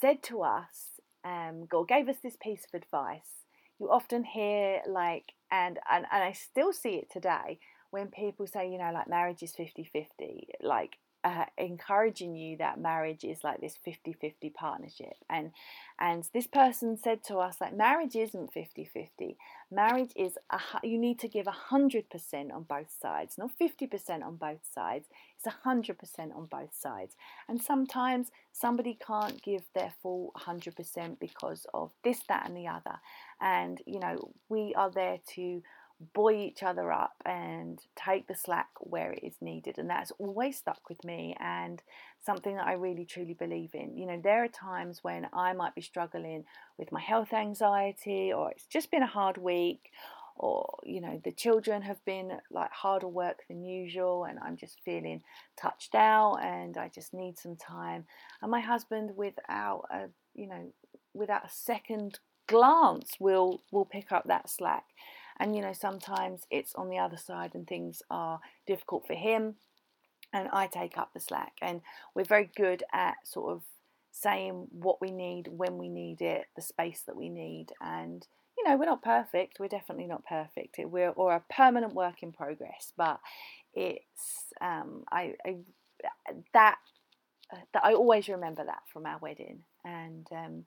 said 0.00 0.22
to 0.24 0.42
us, 0.42 1.00
um, 1.24 1.66
or 1.72 1.84
gave 1.84 2.08
us 2.08 2.16
this 2.22 2.36
piece 2.40 2.64
of 2.64 2.80
advice. 2.80 3.44
You 3.78 3.90
often 3.90 4.24
hear, 4.24 4.80
like, 4.88 5.32
and, 5.50 5.78
and, 5.90 6.06
and 6.12 6.24
I 6.24 6.32
still 6.32 6.72
see 6.72 6.94
it 6.94 7.10
today, 7.10 7.58
when 7.92 8.08
people 8.08 8.46
say, 8.46 8.68
you 8.70 8.78
know, 8.78 8.90
like 8.92 9.08
marriage 9.08 9.42
is 9.42 9.52
50 9.54 9.84
50, 9.84 10.48
like 10.62 10.96
uh, 11.24 11.44
encouraging 11.56 12.34
you 12.34 12.56
that 12.56 12.80
marriage 12.80 13.22
is 13.22 13.44
like 13.44 13.60
this 13.60 13.78
50-50 13.86 14.52
partnership. 14.54 15.14
And 15.30 15.52
and 16.00 16.28
this 16.34 16.46
person 16.46 16.96
said 16.96 17.22
to 17.24 17.36
us 17.36 17.60
like 17.60 17.76
marriage 17.76 18.16
isn't 18.16 18.52
50-50 18.52 19.36
marriage 19.70 20.10
is 20.16 20.36
a, 20.50 20.58
you 20.82 20.98
need 20.98 21.20
to 21.20 21.28
give 21.28 21.46
100% 21.46 22.52
on 22.52 22.62
both 22.64 22.92
sides 23.00 23.38
not 23.38 23.52
50% 23.60 24.22
on 24.24 24.36
both 24.36 24.60
sides. 24.74 25.06
It's 25.36 25.54
100% 25.64 25.96
on 26.36 26.46
both 26.46 26.74
sides. 26.74 27.16
And 27.48 27.62
sometimes 27.62 28.30
somebody 28.52 28.98
can't 29.06 29.40
give 29.42 29.62
their 29.74 29.92
full 30.02 30.32
100% 30.36 31.18
because 31.20 31.66
of 31.72 31.92
this 32.02 32.20
that 32.28 32.46
and 32.46 32.56
the 32.56 32.66
other. 32.66 32.98
And 33.40 33.80
you 33.86 34.00
know 34.00 34.32
we 34.48 34.74
are 34.74 34.90
there 34.90 35.18
to 35.34 35.62
buoy 36.14 36.44
each 36.46 36.62
other 36.62 36.92
up 36.92 37.14
and 37.24 37.80
take 37.96 38.26
the 38.26 38.34
slack 38.34 38.68
where 38.80 39.12
it 39.12 39.24
is 39.24 39.36
needed. 39.40 39.78
And 39.78 39.88
that's 39.88 40.12
always 40.18 40.58
stuck 40.58 40.88
with 40.88 41.04
me 41.04 41.36
and 41.40 41.82
something 42.24 42.56
that 42.56 42.66
I 42.66 42.74
really 42.74 43.04
truly 43.04 43.34
believe 43.34 43.74
in. 43.74 43.96
You 43.96 44.06
know, 44.06 44.20
there 44.22 44.44
are 44.44 44.48
times 44.48 45.00
when 45.02 45.28
I 45.32 45.52
might 45.52 45.74
be 45.74 45.82
struggling 45.82 46.44
with 46.78 46.92
my 46.92 47.00
health 47.00 47.32
anxiety 47.32 48.32
or 48.32 48.50
it's 48.50 48.66
just 48.66 48.90
been 48.90 49.02
a 49.02 49.06
hard 49.06 49.38
week 49.38 49.90
or 50.36 50.78
you 50.84 51.00
know 51.00 51.20
the 51.24 51.32
children 51.32 51.82
have 51.82 52.02
been 52.04 52.32
like 52.50 52.70
harder 52.72 53.06
work 53.06 53.40
than 53.48 53.64
usual 53.64 54.24
and 54.24 54.38
i'm 54.42 54.56
just 54.56 54.80
feeling 54.84 55.22
touched 55.60 55.94
out 55.94 56.36
and 56.42 56.78
i 56.78 56.88
just 56.88 57.12
need 57.12 57.38
some 57.38 57.54
time 57.56 58.04
and 58.40 58.50
my 58.50 58.60
husband 58.60 59.10
without 59.14 59.84
a 59.90 60.08
you 60.34 60.48
know 60.48 60.72
without 61.12 61.44
a 61.44 61.50
second 61.50 62.18
glance 62.46 63.12
will 63.20 63.62
will 63.70 63.84
pick 63.84 64.10
up 64.10 64.24
that 64.26 64.48
slack 64.48 64.84
and, 65.42 65.56
you 65.56 65.60
know, 65.60 65.72
sometimes 65.72 66.46
it's 66.52 66.72
on 66.76 66.88
the 66.88 66.98
other 66.98 67.16
side 67.16 67.56
and 67.56 67.66
things 67.66 68.00
are 68.08 68.38
difficult 68.64 69.08
for 69.08 69.14
him 69.14 69.56
and 70.32 70.48
I 70.52 70.68
take 70.68 70.96
up 70.96 71.12
the 71.12 71.18
slack. 71.18 71.54
And 71.60 71.80
we're 72.14 72.24
very 72.24 72.48
good 72.54 72.84
at 72.92 73.16
sort 73.24 73.50
of 73.50 73.62
saying 74.12 74.68
what 74.70 75.00
we 75.00 75.10
need 75.10 75.48
when 75.48 75.78
we 75.78 75.88
need 75.88 76.22
it, 76.22 76.44
the 76.54 76.62
space 76.62 77.02
that 77.08 77.16
we 77.16 77.28
need. 77.28 77.70
And, 77.80 78.24
you 78.56 78.62
know, 78.62 78.76
we're 78.76 78.84
not 78.84 79.02
perfect. 79.02 79.58
We're 79.58 79.66
definitely 79.66 80.06
not 80.06 80.24
perfect. 80.24 80.76
We're 80.78 81.10
or 81.10 81.34
a 81.34 81.42
permanent 81.52 81.92
work 81.92 82.22
in 82.22 82.30
progress. 82.30 82.92
But 82.96 83.18
it's 83.74 84.44
um, 84.60 85.02
I, 85.10 85.34
I 85.44 85.56
that 86.52 86.76
that 87.72 87.84
I 87.84 87.94
always 87.94 88.28
remember 88.28 88.64
that 88.64 88.82
from 88.92 89.06
our 89.06 89.18
wedding, 89.18 89.64
and 89.84 90.24
um, 90.30 90.64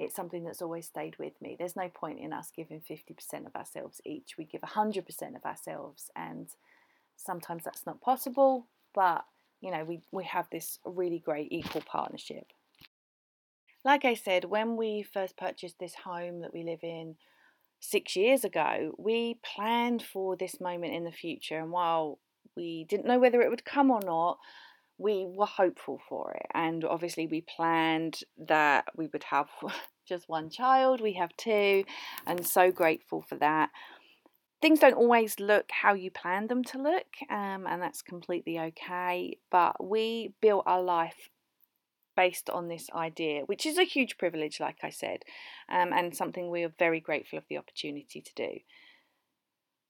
it's 0.00 0.16
something 0.16 0.44
that's 0.44 0.62
always 0.62 0.86
stayed 0.86 1.18
with 1.18 1.34
me. 1.42 1.56
There's 1.58 1.76
no 1.76 1.90
point 1.90 2.20
in 2.20 2.32
us 2.32 2.50
giving 2.54 2.80
50% 2.80 3.46
of 3.46 3.54
ourselves 3.54 4.00
each. 4.06 4.38
We 4.38 4.44
give 4.44 4.62
100% 4.62 5.36
of 5.36 5.44
ourselves, 5.44 6.10
and 6.16 6.48
sometimes 7.16 7.64
that's 7.64 7.84
not 7.84 8.00
possible, 8.00 8.66
but 8.94 9.24
you 9.60 9.70
know, 9.70 9.84
we, 9.84 10.00
we 10.10 10.24
have 10.24 10.48
this 10.50 10.78
really 10.86 11.18
great 11.18 11.48
equal 11.52 11.82
partnership. 11.82 12.46
Like 13.84 14.06
I 14.06 14.14
said, 14.14 14.46
when 14.46 14.76
we 14.76 15.02
first 15.02 15.36
purchased 15.36 15.78
this 15.78 15.94
home 15.94 16.40
that 16.40 16.54
we 16.54 16.62
live 16.62 16.82
in 16.82 17.16
six 17.78 18.16
years 18.16 18.42
ago, 18.42 18.94
we 18.96 19.38
planned 19.42 20.02
for 20.02 20.34
this 20.34 20.60
moment 20.60 20.94
in 20.94 21.04
the 21.04 21.12
future, 21.12 21.58
and 21.58 21.70
while 21.70 22.18
we 22.56 22.86
didn't 22.88 23.06
know 23.06 23.18
whether 23.18 23.42
it 23.42 23.50
would 23.50 23.66
come 23.66 23.90
or 23.90 24.00
not, 24.02 24.38
we 25.00 25.24
were 25.26 25.46
hopeful 25.46 25.98
for 26.08 26.32
it. 26.32 26.46
And 26.52 26.84
obviously, 26.84 27.26
we 27.26 27.40
planned 27.40 28.20
that 28.46 28.84
we 28.94 29.08
would 29.08 29.24
have 29.24 29.48
just 30.08 30.28
one 30.28 30.50
child, 30.50 31.00
we 31.00 31.14
have 31.14 31.36
two, 31.36 31.84
and 32.26 32.46
so 32.46 32.70
grateful 32.70 33.22
for 33.22 33.36
that. 33.36 33.70
Things 34.60 34.80
don't 34.80 34.94
always 34.94 35.40
look 35.40 35.70
how 35.70 35.94
you 35.94 36.10
planned 36.10 36.50
them 36.50 36.62
to 36.64 36.78
look, 36.82 37.06
um, 37.30 37.66
and 37.66 37.80
that's 37.80 38.02
completely 38.02 38.58
okay. 38.58 39.38
But 39.50 39.82
we 39.82 40.34
built 40.42 40.64
our 40.66 40.82
life 40.82 41.30
based 42.14 42.50
on 42.50 42.68
this 42.68 42.90
idea, 42.94 43.42
which 43.46 43.64
is 43.64 43.78
a 43.78 43.84
huge 43.84 44.18
privilege, 44.18 44.60
like 44.60 44.78
I 44.82 44.90
said, 44.90 45.20
um, 45.70 45.94
and 45.94 46.14
something 46.14 46.50
we 46.50 46.64
are 46.64 46.74
very 46.78 47.00
grateful 47.00 47.38
of 47.38 47.44
the 47.48 47.56
opportunity 47.56 48.20
to 48.20 48.34
do. 48.34 48.58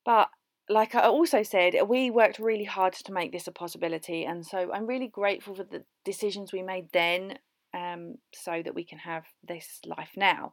But 0.05 0.29
like 0.71 0.95
I 0.95 1.03
also 1.03 1.43
said, 1.43 1.75
we 1.89 2.11
worked 2.11 2.39
really 2.39 2.65
hard 2.65 2.93
to 2.93 3.13
make 3.13 3.33
this 3.33 3.49
a 3.49 3.53
possibility, 3.53 4.25
and 4.25 4.47
so 4.47 4.73
I'm 4.73 4.87
really 4.87 5.09
grateful 5.09 5.55
for 5.55 5.65
the 5.65 5.85
decisions 6.05 6.53
we 6.53 6.63
made 6.63 6.87
then, 6.93 7.39
um, 7.75 8.15
so 8.33 8.63
that 8.65 8.75
we 8.75 8.85
can 8.85 8.99
have 8.99 9.25
this 9.47 9.81
life 9.85 10.13
now. 10.17 10.53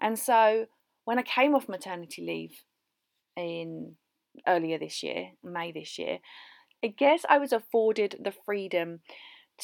And 0.00 0.18
so 0.18 0.66
when 1.04 1.18
I 1.18 1.22
came 1.22 1.54
off 1.54 1.68
maternity 1.68 2.22
leave 2.22 2.64
in 3.36 3.94
earlier 4.46 4.78
this 4.78 5.02
year, 5.02 5.30
May 5.42 5.70
this 5.72 5.98
year, 5.98 6.18
I 6.82 6.88
guess 6.88 7.24
I 7.28 7.38
was 7.38 7.52
afforded 7.52 8.16
the 8.20 8.34
freedom 8.44 9.00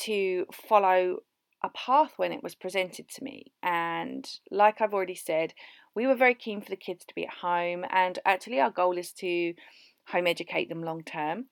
to 0.05 0.47
follow 0.69 1.19
a 1.63 1.69
path 1.71 2.13
when 2.17 2.33
it 2.33 2.43
was 2.43 2.55
presented 2.55 3.09
to 3.09 3.25
me. 3.25 3.53
And 3.63 4.29
like 4.51 4.81
I've 4.81 4.95
already 4.95 5.15
said, 5.15 5.55
we 5.95 6.07
were 6.07 6.15
very 6.15 6.35
keen 6.35 6.61
for 6.61 6.71
the 6.71 6.77
kids 6.77 7.05
to 7.05 7.15
be 7.15 7.27
at 7.27 7.35
home, 7.35 7.85
and 7.91 8.19
actually, 8.25 8.61
our 8.61 8.71
goal 8.71 8.97
is 8.97 9.13
to 9.15 9.55
home 10.07 10.27
educate 10.27 10.69
them 10.69 10.83
long 10.83 11.03
term. 11.03 11.47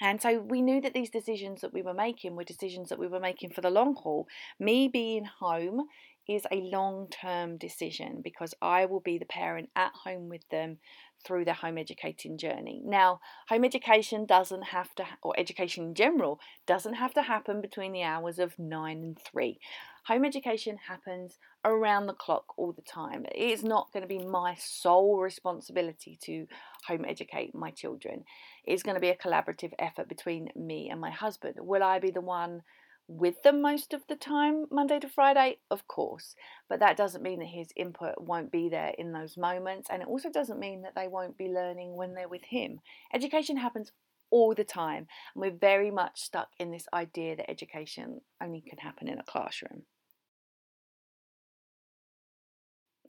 And 0.00 0.20
so 0.20 0.40
we 0.40 0.60
knew 0.60 0.80
that 0.80 0.92
these 0.92 1.10
decisions 1.10 1.60
that 1.60 1.72
we 1.72 1.82
were 1.82 1.94
making 1.94 2.34
were 2.34 2.44
decisions 2.44 2.88
that 2.88 2.98
we 2.98 3.06
were 3.06 3.20
making 3.20 3.50
for 3.50 3.60
the 3.60 3.70
long 3.70 3.94
haul. 3.94 4.26
Me 4.58 4.88
being 4.88 5.24
home 5.24 5.86
is 6.28 6.46
a 6.50 6.56
long 6.56 7.08
term 7.08 7.56
decision 7.56 8.20
because 8.22 8.54
I 8.62 8.86
will 8.86 9.00
be 9.00 9.18
the 9.18 9.24
parent 9.24 9.70
at 9.76 9.92
home 10.04 10.28
with 10.28 10.48
them 10.50 10.78
through 11.24 11.44
their 11.44 11.54
home 11.54 11.78
educating 11.78 12.36
journey. 12.36 12.82
Now, 12.84 13.20
home 13.48 13.64
education 13.64 14.26
doesn't 14.26 14.64
have 14.64 14.94
to, 14.96 15.06
or 15.22 15.34
education 15.38 15.84
in 15.84 15.94
general, 15.94 16.38
doesn't 16.66 16.94
have 16.94 17.14
to 17.14 17.22
happen 17.22 17.60
between 17.60 17.92
the 17.92 18.02
hours 18.02 18.38
of 18.38 18.58
9 18.58 18.96
and 18.98 19.18
3. 19.18 19.58
Home 20.06 20.24
education 20.26 20.76
happens 20.86 21.38
around 21.64 22.06
the 22.06 22.12
clock 22.12 22.52
all 22.58 22.72
the 22.72 22.82
time. 22.82 23.24
It 23.24 23.50
is 23.50 23.64
not 23.64 23.90
going 23.90 24.02
to 24.02 24.08
be 24.08 24.18
my 24.18 24.54
sole 24.58 25.18
responsibility 25.18 26.18
to 26.24 26.46
home 26.86 27.06
educate 27.08 27.54
my 27.54 27.70
children. 27.70 28.24
It's 28.66 28.82
going 28.82 28.96
to 28.96 29.00
be 29.00 29.08
a 29.08 29.16
collaborative 29.16 29.72
effort 29.78 30.08
between 30.08 30.50
me 30.54 30.90
and 30.90 31.00
my 31.00 31.10
husband. 31.10 31.54
Will 31.58 31.82
I 31.82 32.00
be 32.00 32.10
the 32.10 32.20
one 32.20 32.62
with 33.06 33.42
them 33.42 33.60
most 33.60 33.92
of 33.92 34.02
the 34.08 34.16
time, 34.16 34.66
Monday 34.70 34.98
to 35.00 35.08
Friday? 35.08 35.58
Of 35.70 35.86
course. 35.86 36.34
But 36.68 36.80
that 36.80 36.96
doesn't 36.96 37.22
mean 37.22 37.40
that 37.40 37.46
his 37.46 37.68
input 37.76 38.20
won't 38.20 38.50
be 38.50 38.68
there 38.68 38.92
in 38.98 39.12
those 39.12 39.36
moments. 39.36 39.88
And 39.90 40.02
it 40.02 40.08
also 40.08 40.30
doesn't 40.30 40.58
mean 40.58 40.82
that 40.82 40.94
they 40.94 41.08
won't 41.08 41.36
be 41.36 41.48
learning 41.48 41.96
when 41.96 42.14
they're 42.14 42.28
with 42.28 42.44
him. 42.44 42.80
Education 43.12 43.56
happens 43.56 43.92
all 44.30 44.54
the 44.54 44.64
time. 44.64 45.06
And 45.34 45.42
we're 45.42 45.50
very 45.50 45.90
much 45.90 46.20
stuck 46.20 46.48
in 46.58 46.70
this 46.70 46.86
idea 46.92 47.36
that 47.36 47.50
education 47.50 48.20
only 48.42 48.62
can 48.62 48.78
happen 48.78 49.08
in 49.08 49.18
a 49.18 49.24
classroom. 49.24 49.82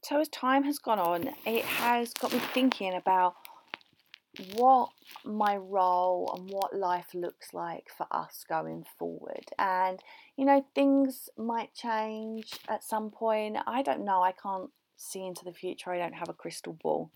So, 0.04 0.20
as 0.20 0.30
time 0.30 0.64
has 0.66 0.78
gone 0.78 1.00
on, 1.00 1.30
it 1.48 1.66
has 1.66 2.14
got 2.14 2.32
me 2.32 2.40
thinking 2.54 2.94
about 2.94 3.36
what 4.54 4.90
my 5.24 5.58
role 5.58 6.34
and 6.38 6.50
what 6.50 6.76
life 6.76 7.14
looks 7.14 7.54
like 7.54 7.88
for 7.96 8.08
us 8.12 8.46
going 8.48 8.86
forward. 8.98 9.46
And, 9.58 10.00
you 10.38 10.46
know, 10.46 10.66
things 10.74 11.30
might 11.38 11.74
change 11.74 12.54
at 12.68 12.84
some 12.84 13.10
point. 13.10 13.58
I 13.66 13.82
don't 13.82 14.06
know. 14.06 14.22
I 14.22 14.32
can't 14.32 14.70
see 14.98 15.26
into 15.26 15.46
the 15.46 15.54
future. 15.54 15.92
I 15.92 16.00
don't 16.00 16.14
have 16.14 16.30
a 16.30 16.34
crystal 16.34 16.74
ball. 16.74 17.12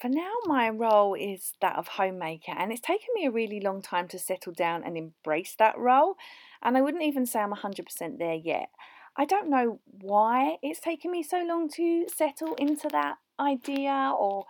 For 0.00 0.08
now, 0.08 0.32
my 0.46 0.70
role 0.70 1.14
is 1.14 1.52
that 1.60 1.76
of 1.76 1.88
homemaker, 1.88 2.52
and 2.56 2.72
it's 2.72 2.80
taken 2.80 3.08
me 3.14 3.26
a 3.26 3.30
really 3.30 3.60
long 3.60 3.82
time 3.82 4.08
to 4.08 4.18
settle 4.18 4.54
down 4.54 4.82
and 4.82 4.96
embrace 4.96 5.54
that 5.58 5.76
role. 5.76 6.14
And 6.62 6.76
I 6.78 6.80
wouldn't 6.80 7.02
even 7.02 7.26
say 7.26 7.40
I'm 7.40 7.52
100% 7.52 8.18
there 8.18 8.34
yet. 8.34 8.70
I 9.16 9.26
don't 9.26 9.50
know 9.50 9.80
why 9.84 10.56
it's 10.62 10.80
taken 10.80 11.10
me 11.10 11.22
so 11.22 11.44
long 11.46 11.68
to 11.76 12.06
settle 12.08 12.54
into 12.54 12.88
that 12.92 13.16
idea 13.38 14.14
or 14.18 14.46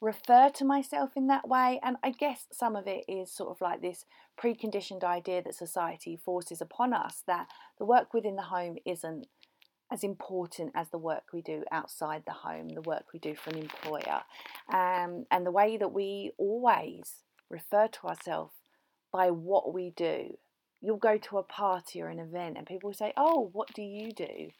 refer 0.00 0.48
to 0.50 0.64
myself 0.64 1.10
in 1.16 1.26
that 1.28 1.48
way. 1.48 1.78
And 1.82 1.96
I 2.02 2.10
guess 2.10 2.46
some 2.52 2.76
of 2.76 2.86
it 2.86 3.04
is 3.08 3.30
sort 3.30 3.50
of 3.50 3.60
like 3.60 3.82
this 3.82 4.04
preconditioned 4.42 5.04
idea 5.04 5.42
that 5.42 5.54
society 5.54 6.16
forces 6.16 6.60
upon 6.60 6.92
us 6.92 7.22
that 7.26 7.48
the 7.78 7.84
work 7.84 8.14
within 8.14 8.36
the 8.36 8.42
home 8.42 8.76
isn't 8.86 9.26
as 9.92 10.04
important 10.04 10.70
as 10.74 10.88
the 10.90 10.98
work 10.98 11.24
we 11.32 11.42
do 11.42 11.64
outside 11.72 12.22
the 12.24 12.32
home, 12.32 12.68
the 12.68 12.80
work 12.82 13.06
we 13.12 13.18
do 13.18 13.34
for 13.34 13.50
an 13.50 13.58
employer. 13.58 14.22
Um, 14.72 15.26
and 15.30 15.44
the 15.44 15.50
way 15.50 15.76
that 15.76 15.92
we 15.92 16.32
always 16.38 17.24
refer 17.48 17.88
to 17.88 18.06
ourselves 18.06 18.54
by 19.12 19.30
what 19.30 19.74
we 19.74 19.90
do. 19.96 20.36
You'll 20.80 20.96
go 20.96 21.18
to 21.18 21.38
a 21.38 21.42
party 21.42 22.00
or 22.00 22.08
an 22.08 22.20
event 22.20 22.56
and 22.56 22.66
people 22.66 22.92
say, 22.94 23.12
Oh, 23.16 23.50
what 23.52 23.68
do 23.74 23.82
you 23.82 24.12
do? 24.12 24.50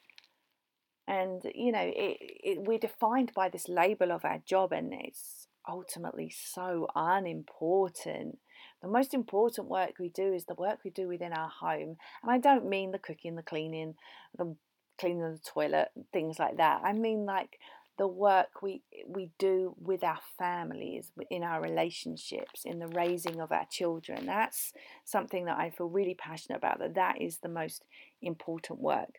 And 1.11 1.43
you 1.55 1.73
know 1.73 1.83
it, 1.83 2.19
it, 2.21 2.59
we're 2.63 2.79
defined 2.79 3.33
by 3.35 3.49
this 3.49 3.69
label 3.69 4.13
of 4.13 4.25
our 4.25 4.41
job 4.47 4.73
and 4.73 4.95
it's 4.95 5.49
ultimately 5.69 6.31
so 6.31 6.87
unimportant. 6.95 8.39
The 8.81 8.89
most 8.89 9.13
important 9.13 9.69
work 9.69 9.95
we 9.99 10.09
do 10.09 10.33
is 10.33 10.45
the 10.45 10.55
work 10.55 10.79
we 10.85 10.91
do 10.91 11.09
within 11.09 11.33
our 11.33 11.49
home. 11.49 11.97
And 12.23 12.31
i 12.31 12.39
don't 12.39 12.69
mean 12.69 12.93
the 12.93 12.99
cooking 12.99 13.35
the 13.35 13.43
cleaning 13.43 13.97
the 14.39 14.55
cleaning 14.99 15.25
of 15.25 15.33
the 15.33 15.51
toilet 15.51 15.89
things 16.13 16.39
like 16.39 16.57
that. 16.59 16.81
I 16.85 16.93
mean 16.93 17.27
like 17.27 17.59
the 17.99 18.07
work 18.07 18.63
we 18.63 18.83
we 19.07 19.31
do 19.39 19.75
with 19.79 20.05
our 20.05 20.21
families 20.39 21.11
in 21.29 21.43
our 21.43 21.61
relationships 21.61 22.65
in 22.65 22.79
the 22.79 22.89
raising 22.89 23.41
of 23.41 23.51
our 23.51 23.67
children. 23.69 24.27
That's 24.27 24.73
something 25.05 25.47
that 25.47 25.59
i 25.59 25.71
feel 25.71 25.89
really 25.89 26.15
passionate 26.15 26.59
about 26.59 26.79
that 26.79 26.95
that 26.95 27.21
is 27.21 27.39
the 27.39 27.49
most 27.49 27.85
important 28.23 28.79
work 28.81 29.19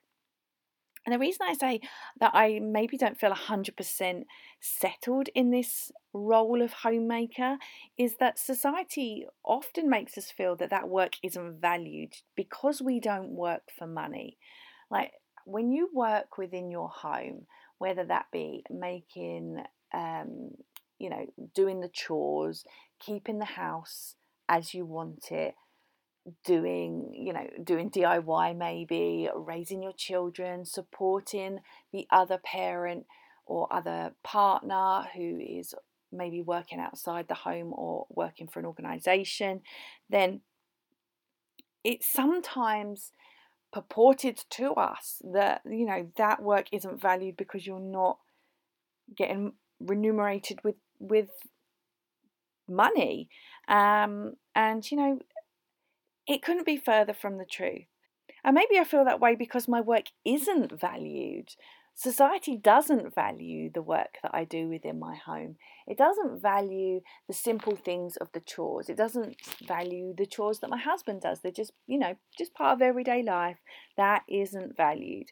and 1.05 1.13
the 1.13 1.19
reason 1.19 1.47
I 1.49 1.53
say 1.53 1.81
that 2.19 2.31
I 2.33 2.59
maybe 2.59 2.95
don't 2.95 3.19
feel 3.19 3.31
100% 3.31 4.23
settled 4.59 5.29
in 5.33 5.49
this 5.49 5.91
role 6.13 6.61
of 6.61 6.73
homemaker 6.73 7.57
is 7.97 8.17
that 8.19 8.37
society 8.37 9.25
often 9.43 9.89
makes 9.89 10.17
us 10.17 10.29
feel 10.29 10.55
that 10.57 10.69
that 10.69 10.89
work 10.89 11.13
isn't 11.23 11.59
valued 11.59 12.13
because 12.35 12.81
we 12.81 12.99
don't 12.99 13.29
work 13.29 13.63
for 13.77 13.87
money. 13.87 14.37
Like 14.91 15.13
when 15.45 15.71
you 15.71 15.89
work 15.91 16.37
within 16.37 16.69
your 16.69 16.89
home, 16.89 17.47
whether 17.79 18.05
that 18.05 18.25
be 18.31 18.63
making, 18.69 19.63
um, 19.93 20.51
you 20.99 21.09
know, 21.09 21.25
doing 21.55 21.79
the 21.79 21.89
chores, 21.89 22.63
keeping 22.99 23.39
the 23.39 23.45
house 23.45 24.13
as 24.47 24.75
you 24.75 24.85
want 24.85 25.31
it, 25.31 25.55
doing 26.45 27.11
you 27.13 27.33
know 27.33 27.47
doing 27.63 27.89
DIY 27.89 28.55
maybe 28.55 29.27
raising 29.35 29.81
your 29.81 29.93
children 29.93 30.65
supporting 30.65 31.59
the 31.91 32.05
other 32.11 32.37
parent 32.37 33.05
or 33.45 33.71
other 33.73 34.13
partner 34.23 35.07
who 35.15 35.39
is 35.39 35.73
maybe 36.11 36.41
working 36.41 36.79
outside 36.79 37.27
the 37.27 37.33
home 37.33 37.73
or 37.73 38.05
working 38.09 38.47
for 38.47 38.59
an 38.59 38.65
organization 38.65 39.61
then 40.09 40.41
it's 41.83 42.11
sometimes 42.11 43.11
purported 43.73 44.37
to 44.51 44.73
us 44.73 45.21
that 45.33 45.61
you 45.65 45.85
know 45.85 46.11
that 46.17 46.41
work 46.41 46.67
isn't 46.71 47.01
valued 47.01 47.35
because 47.35 47.65
you're 47.65 47.79
not 47.79 48.19
getting 49.15 49.53
remunerated 49.79 50.59
with 50.63 50.75
with 50.99 51.29
money. 52.71 53.29
Um, 53.67 54.33
and 54.55 54.89
you 54.89 54.97
know 54.97 55.19
it 56.31 56.41
couldn't 56.41 56.65
be 56.65 56.77
further 56.77 57.13
from 57.13 57.37
the 57.37 57.45
truth. 57.45 57.87
And 58.43 58.55
maybe 58.55 58.79
I 58.79 58.85
feel 58.85 59.03
that 59.03 59.19
way 59.19 59.35
because 59.35 59.67
my 59.67 59.81
work 59.81 60.05
isn't 60.23 60.79
valued. 60.79 61.49
Society 61.93 62.55
doesn't 62.55 63.13
value 63.13 63.69
the 63.71 63.81
work 63.81 64.17
that 64.23 64.33
I 64.33 64.45
do 64.45 64.69
within 64.69 64.97
my 64.97 65.15
home. 65.15 65.57
It 65.85 65.97
doesn't 65.97 66.41
value 66.41 67.01
the 67.27 67.33
simple 67.33 67.75
things 67.75 68.15
of 68.15 68.29
the 68.31 68.39
chores. 68.39 68.87
It 68.87 68.95
doesn't 68.95 69.35
value 69.67 70.13
the 70.17 70.25
chores 70.25 70.59
that 70.59 70.69
my 70.69 70.79
husband 70.79 71.21
does. 71.21 71.41
They're 71.41 71.51
just, 71.51 71.73
you 71.85 71.99
know, 71.99 72.15
just 72.37 72.53
part 72.53 72.75
of 72.75 72.81
everyday 72.81 73.23
life. 73.23 73.57
That 73.97 74.23
isn't 74.29 74.77
valued. 74.77 75.27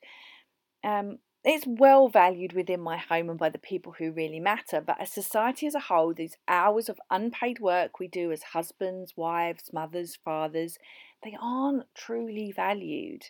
Um, 0.84 1.20
it's 1.44 1.66
well 1.66 2.10
valued 2.10 2.54
within 2.54 2.82
my 2.82 2.98
home 2.98 3.30
and 3.30 3.40
by 3.40 3.50
the 3.50 3.58
people 3.58 3.94
who 3.98 4.12
really 4.12 4.40
matter, 4.40 4.82
but 4.82 5.00
as 5.00 5.12
society 5.12 5.68
as 5.68 5.76
a 5.76 5.80
whole, 5.80 6.14
these 6.14 6.38
hours 6.48 6.90
of 6.90 7.00
unpaid 7.10 7.60
work 7.60 8.00
we 8.00 8.08
do 8.08 8.32
as 8.32 8.44
husbands, 8.44 9.14
wives, 9.16 9.72
mothers, 9.72 10.18
fathers, 10.24 10.78
they 11.24 11.38
aren't 11.42 11.86
truly 11.96 12.52
valued. 12.52 13.24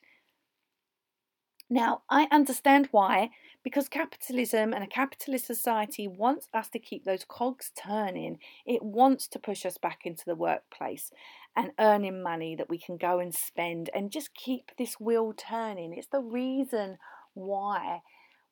Now, 1.69 2.01
I 2.09 2.27
understand 2.31 2.87
why, 2.89 3.29
because 3.63 3.87
capitalism 3.87 4.73
and 4.73 4.83
a 4.83 4.87
capitalist 4.87 5.45
society 5.45 6.07
wants 6.07 6.47
us 6.51 6.67
to 6.69 6.79
keep 6.79 7.05
those 7.05 7.25
cogs 7.27 7.71
turning. 7.79 8.39
It 8.65 8.81
wants 8.81 9.27
to 9.27 9.39
push 9.39 9.67
us 9.67 9.77
back 9.77 9.99
into 10.03 10.25
the 10.25 10.35
workplace 10.35 11.11
and 11.55 11.71
earning 11.77 12.23
money 12.23 12.55
that 12.55 12.69
we 12.69 12.79
can 12.79 12.97
go 12.97 13.19
and 13.19 13.35
spend 13.35 13.91
and 13.93 14.11
just 14.11 14.33
keep 14.33 14.71
this 14.79 14.99
wheel 14.99 15.31
turning. 15.37 15.93
It's 15.93 16.07
the 16.07 16.21
reason 16.21 16.97
why 17.33 18.01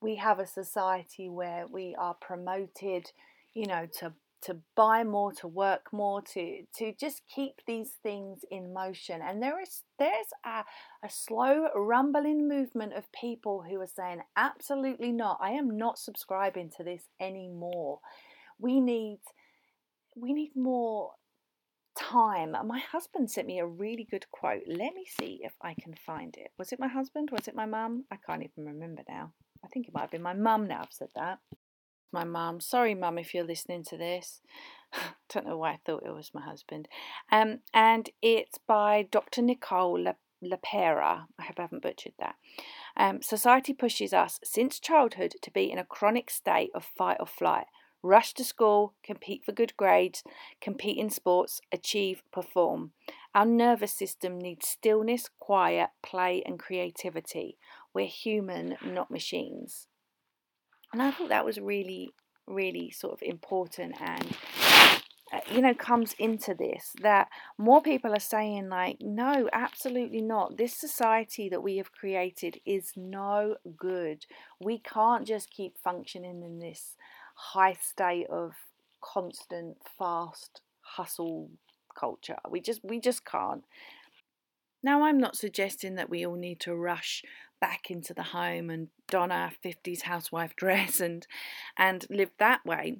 we 0.01 0.15
have 0.15 0.39
a 0.39 0.47
society 0.47 1.29
where 1.29 1.65
we 1.67 1.95
are 1.97 2.13
promoted, 2.13 3.11
you 3.53 3.65
know, 3.65 3.87
to 3.99 4.13
to 4.39 4.55
buy 4.75 5.03
more, 5.03 5.31
to 5.33 5.47
work 5.47 5.91
more, 5.91 6.21
to 6.21 6.63
to 6.77 6.93
just 6.99 7.23
keep 7.33 7.55
these 7.65 7.93
things 8.03 8.41
in 8.51 8.73
motion. 8.73 9.21
And 9.21 9.41
there 9.41 9.59
is 9.61 9.83
there's 9.97 10.27
a, 10.45 10.63
a 11.03 11.09
slow 11.09 11.69
rumbling 11.75 12.47
movement 12.47 12.93
of 12.93 13.11
people 13.11 13.63
who 13.67 13.81
are 13.81 13.87
saying, 13.87 14.21
absolutely 14.35 15.11
not. 15.11 15.39
I 15.41 15.51
am 15.51 15.77
not 15.77 15.97
subscribing 15.97 16.71
to 16.77 16.83
this 16.83 17.03
anymore. 17.19 17.99
We 18.59 18.79
need 18.79 19.19
we 20.15 20.33
need 20.33 20.55
more 20.55 21.11
time. 21.97 22.55
My 22.65 22.79
husband 22.79 23.29
sent 23.29 23.47
me 23.47 23.59
a 23.59 23.65
really 23.65 24.07
good 24.09 24.29
quote. 24.31 24.63
Let 24.67 24.93
me 24.93 25.05
see 25.19 25.39
if 25.43 25.53
I 25.61 25.75
can 25.79 25.93
find 25.93 26.35
it. 26.37 26.51
Was 26.57 26.71
it 26.71 26.79
my 26.79 26.87
husband? 26.87 27.29
Was 27.31 27.47
it 27.47 27.55
my 27.55 27.65
mum? 27.65 28.05
I 28.11 28.17
can't 28.17 28.43
even 28.43 28.65
remember 28.65 29.03
now. 29.09 29.33
I 29.63 29.67
think 29.67 29.87
it 29.87 29.93
might 29.93 30.01
have 30.01 30.11
been 30.11 30.21
my 30.21 30.33
mum 30.33 30.67
now 30.67 30.81
I've 30.81 30.91
said 30.91 31.09
that. 31.15 31.39
My 32.11 32.23
mum. 32.23 32.61
Sorry, 32.61 32.95
mum, 32.95 33.17
if 33.17 33.33
you're 33.33 33.43
listening 33.43 33.83
to 33.85 33.97
this. 33.97 34.41
Don't 35.33 35.47
know 35.47 35.57
why 35.57 35.71
I 35.71 35.79
thought 35.85 36.03
it 36.05 36.13
was 36.13 36.31
my 36.33 36.41
husband. 36.41 36.87
Um, 37.31 37.59
and 37.73 38.09
it's 38.21 38.57
by 38.67 39.07
Dr. 39.11 39.41
Nicole 39.41 40.01
Le- 40.01 40.15
LePera. 40.43 41.25
I 41.37 41.43
hope 41.43 41.55
I 41.57 41.63
haven't 41.63 41.81
butchered 41.81 42.13
that. 42.19 42.35
Um, 42.95 43.21
society 43.21 43.73
pushes 43.73 44.13
us 44.13 44.39
since 44.43 44.79
childhood 44.79 45.33
to 45.41 45.51
be 45.51 45.71
in 45.71 45.77
a 45.77 45.83
chronic 45.83 46.29
state 46.29 46.71
of 46.73 46.85
fight 46.85 47.17
or 47.19 47.27
flight 47.27 47.65
rush 48.07 48.33
to 48.33 48.43
school, 48.43 48.93
compete 49.03 49.43
for 49.45 49.51
good 49.51 49.75
grades, 49.77 50.23
compete 50.61 50.97
in 50.97 51.09
sports, 51.09 51.61
achieve, 51.71 52.23
perform. 52.31 52.91
Our 53.35 53.45
nervous 53.45 53.93
system 53.93 54.39
needs 54.39 54.67
stillness, 54.67 55.29
quiet, 55.39 55.89
play, 56.01 56.41
and 56.45 56.57
creativity. 56.57 57.57
We're 57.93 58.07
human, 58.07 58.77
not 58.83 59.11
machines. 59.11 59.87
And 60.91 61.01
I 61.01 61.11
thought 61.11 61.29
that 61.29 61.45
was 61.45 61.59
really 61.59 62.13
really 62.47 62.89
sort 62.89 63.13
of 63.13 63.21
important 63.21 63.93
and 63.99 64.37
uh, 65.33 65.39
you 65.51 65.61
know 65.61 65.73
comes 65.73 66.15
into 66.17 66.53
this 66.53 66.93
that 67.01 67.27
more 67.57 67.81
people 67.81 68.13
are 68.13 68.19
saying 68.19 68.69
like 68.69 68.97
no 69.01 69.49
absolutely 69.51 70.21
not 70.21 70.57
this 70.57 70.73
society 70.73 71.49
that 71.49 71.61
we 71.61 71.75
have 71.77 71.91
created 71.91 72.59
is 72.65 72.93
no 72.95 73.55
good 73.75 74.25
we 74.61 74.79
can't 74.79 75.27
just 75.27 75.51
keep 75.51 75.77
functioning 75.77 76.41
in 76.41 76.59
this 76.59 76.95
high 77.37 77.73
state 77.73 78.27
of 78.29 78.53
constant 79.01 79.77
fast 79.97 80.61
hustle 80.81 81.49
culture 81.97 82.37
we 82.49 82.59
just 82.59 82.81
we 82.83 82.99
just 82.99 83.25
can't 83.25 83.63
now 84.83 85.03
i'm 85.03 85.17
not 85.19 85.35
suggesting 85.35 85.95
that 85.95 86.09
we 86.09 86.25
all 86.25 86.35
need 86.35 86.59
to 86.59 86.75
rush 86.75 87.23
back 87.59 87.89
into 87.89 88.13
the 88.13 88.23
home 88.23 88.69
and 88.69 88.89
don 89.09 89.31
our 89.31 89.51
50s 89.63 90.03
housewife 90.03 90.55
dress 90.57 90.99
and 90.99 91.27
and 91.77 92.05
live 92.09 92.31
that 92.39 92.65
way. 92.65 92.97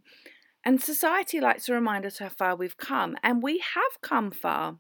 And 0.66 0.82
society 0.82 1.40
likes 1.40 1.66
to 1.66 1.74
remind 1.74 2.06
us 2.06 2.20
how 2.20 2.30
far 2.30 2.56
we've 2.56 2.78
come, 2.78 3.16
and 3.24 3.42
we 3.42 3.60
have 3.60 4.02
come 4.02 4.32
far. 4.32 4.78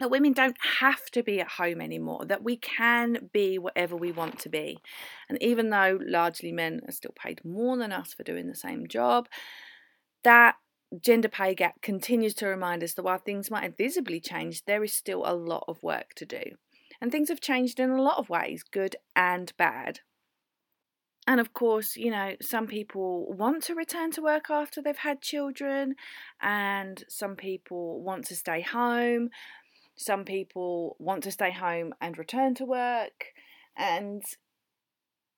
That 0.00 0.10
women 0.10 0.32
don't 0.32 0.56
have 0.80 1.06
to 1.12 1.22
be 1.22 1.40
at 1.40 1.48
home 1.48 1.80
anymore, 1.80 2.24
that 2.26 2.42
we 2.42 2.56
can 2.56 3.30
be 3.32 3.58
whatever 3.58 3.94
we 3.94 4.10
want 4.10 4.40
to 4.40 4.48
be. 4.48 4.78
And 5.28 5.40
even 5.40 5.70
though 5.70 6.00
largely 6.04 6.50
men 6.50 6.80
are 6.88 6.92
still 6.92 7.14
paid 7.16 7.44
more 7.44 7.76
than 7.76 7.92
us 7.92 8.12
for 8.12 8.24
doing 8.24 8.48
the 8.48 8.56
same 8.56 8.88
job, 8.88 9.28
that 10.24 10.56
gender 11.00 11.28
pay 11.28 11.54
gap 11.54 11.80
continues 11.80 12.34
to 12.34 12.46
remind 12.46 12.82
us 12.82 12.94
that 12.94 13.04
while 13.04 13.18
things 13.18 13.50
might 13.50 13.62
have 13.62 13.76
visibly 13.76 14.20
changed, 14.20 14.64
there 14.66 14.82
is 14.82 14.92
still 14.92 15.22
a 15.24 15.34
lot 15.34 15.64
of 15.68 15.82
work 15.82 16.14
to 16.16 16.26
do. 16.26 16.42
And 17.00 17.12
things 17.12 17.28
have 17.28 17.40
changed 17.40 17.78
in 17.78 17.90
a 17.90 18.02
lot 18.02 18.18
of 18.18 18.28
ways, 18.28 18.64
good 18.64 18.96
and 19.14 19.52
bad. 19.56 20.00
And 21.26 21.40
of 21.40 21.54
course, 21.54 21.96
you 21.96 22.10
know, 22.10 22.34
some 22.42 22.66
people 22.66 23.32
want 23.32 23.62
to 23.64 23.74
return 23.74 24.10
to 24.12 24.22
work 24.22 24.50
after 24.50 24.82
they've 24.82 24.96
had 24.96 25.22
children, 25.22 25.94
and 26.40 27.02
some 27.08 27.34
people 27.34 28.02
want 28.02 28.26
to 28.26 28.36
stay 28.36 28.60
home. 28.60 29.30
Some 29.96 30.24
people 30.24 30.96
want 30.98 31.22
to 31.24 31.30
stay 31.30 31.52
home 31.52 31.94
and 32.00 32.18
return 32.18 32.54
to 32.56 32.64
work. 32.64 33.32
And, 33.76 34.22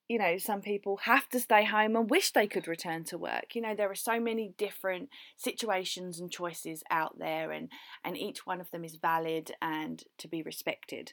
you 0.09 0.19
know, 0.19 0.39
some 0.39 0.61
people 0.61 0.99
have 1.05 1.29
to 1.31 1.41
stay 1.41 1.65
home 1.65 1.97
and 1.97 2.11
wish 2.11 2.33
they 2.33 2.47
could 2.47 2.69
return 2.69 3.05
to 3.05 3.19
work. 3.19 3.55
You 3.55 3.63
know, 3.63 3.75
there 3.75 3.91
are 3.91 3.95
so 3.95 4.21
many 4.21 4.55
different 4.57 5.09
situations 5.37 6.21
and 6.21 6.31
choices 6.31 6.83
out 6.91 7.19
there, 7.19 7.53
and, 7.53 7.69
and 8.05 8.17
each 8.17 8.47
one 8.47 8.61
of 8.61 8.71
them 8.71 8.85
is 8.85 8.97
valid 8.97 9.53
and 9.61 10.03
to 10.19 10.29
be 10.29 10.43
respected 10.43 11.13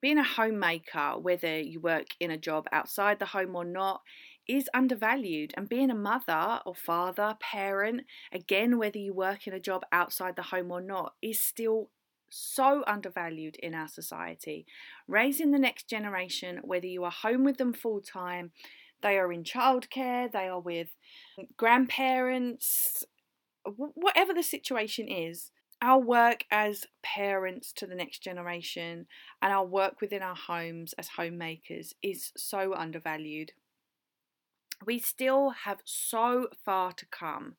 being 0.00 0.18
a 0.18 0.24
homemaker, 0.24 1.18
whether 1.18 1.58
you 1.58 1.80
work 1.80 2.08
in 2.20 2.30
a 2.30 2.38
job 2.38 2.66
outside 2.72 3.18
the 3.18 3.26
home 3.26 3.56
or 3.56 3.64
not, 3.64 4.02
is 4.48 4.70
undervalued. 4.74 5.52
And 5.56 5.68
being 5.68 5.90
a 5.90 5.94
mother 5.94 6.60
or 6.64 6.74
father, 6.74 7.36
parent, 7.40 8.02
again, 8.32 8.78
whether 8.78 8.98
you 8.98 9.14
work 9.14 9.46
in 9.46 9.52
a 9.52 9.60
job 9.60 9.82
outside 9.90 10.36
the 10.36 10.42
home 10.42 10.70
or 10.70 10.80
not, 10.80 11.14
is 11.22 11.40
still 11.40 11.90
so 12.30 12.84
undervalued 12.86 13.56
in 13.56 13.74
our 13.74 13.88
society. 13.88 14.66
Raising 15.06 15.50
the 15.50 15.58
next 15.58 15.88
generation, 15.88 16.60
whether 16.62 16.86
you 16.86 17.04
are 17.04 17.10
home 17.10 17.44
with 17.44 17.58
them 17.58 17.72
full 17.72 18.00
time, 18.00 18.50
they 19.02 19.18
are 19.18 19.32
in 19.32 19.44
childcare, 19.44 20.30
they 20.30 20.48
are 20.48 20.60
with 20.60 20.88
grandparents, 21.56 23.04
whatever 23.64 24.32
the 24.32 24.42
situation 24.42 25.08
is, 25.08 25.50
our 25.82 26.00
work 26.00 26.44
as 26.50 26.86
parents 27.02 27.72
to 27.74 27.86
the 27.86 27.94
next 27.94 28.22
generation 28.22 29.06
and 29.42 29.52
our 29.52 29.64
work 29.64 30.00
within 30.00 30.22
our 30.22 30.34
homes 30.34 30.94
as 30.94 31.08
homemakers 31.08 31.94
is 32.02 32.32
so 32.36 32.74
undervalued. 32.74 33.52
We 34.84 34.98
still 34.98 35.50
have 35.50 35.80
so 35.84 36.48
far 36.64 36.92
to 36.92 37.06
come. 37.06 37.56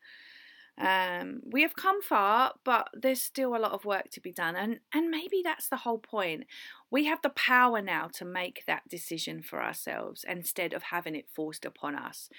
Um, 0.78 1.42
we 1.44 1.64
have 1.64 1.76
come 1.76 2.04
far, 2.04 2.54
but 2.64 2.90
there's 2.94 3.22
still 3.22 3.56
a 3.56 3.58
lot 3.58 3.72
of 3.72 3.84
work 3.84 4.10
to 4.12 4.22
be 4.22 4.32
done, 4.32 4.56
and 4.56 4.80
and 4.94 5.10
maybe 5.10 5.42
that's 5.44 5.70
the 5.70 5.78
whole 5.78 5.98
point. 5.98 6.46
We 6.92 7.06
have 7.06 7.22
the 7.24 7.30
power 7.30 7.82
now 7.82 8.10
to 8.14 8.26
make 8.26 8.64
that 8.68 8.88
decision 8.88 9.42
for 9.42 9.62
ourselves 9.62 10.24
instead 10.28 10.74
of 10.74 10.84
having 10.84 11.16
it 11.16 11.30
forced 11.34 11.66
upon 11.66 11.96
us. 11.96 12.30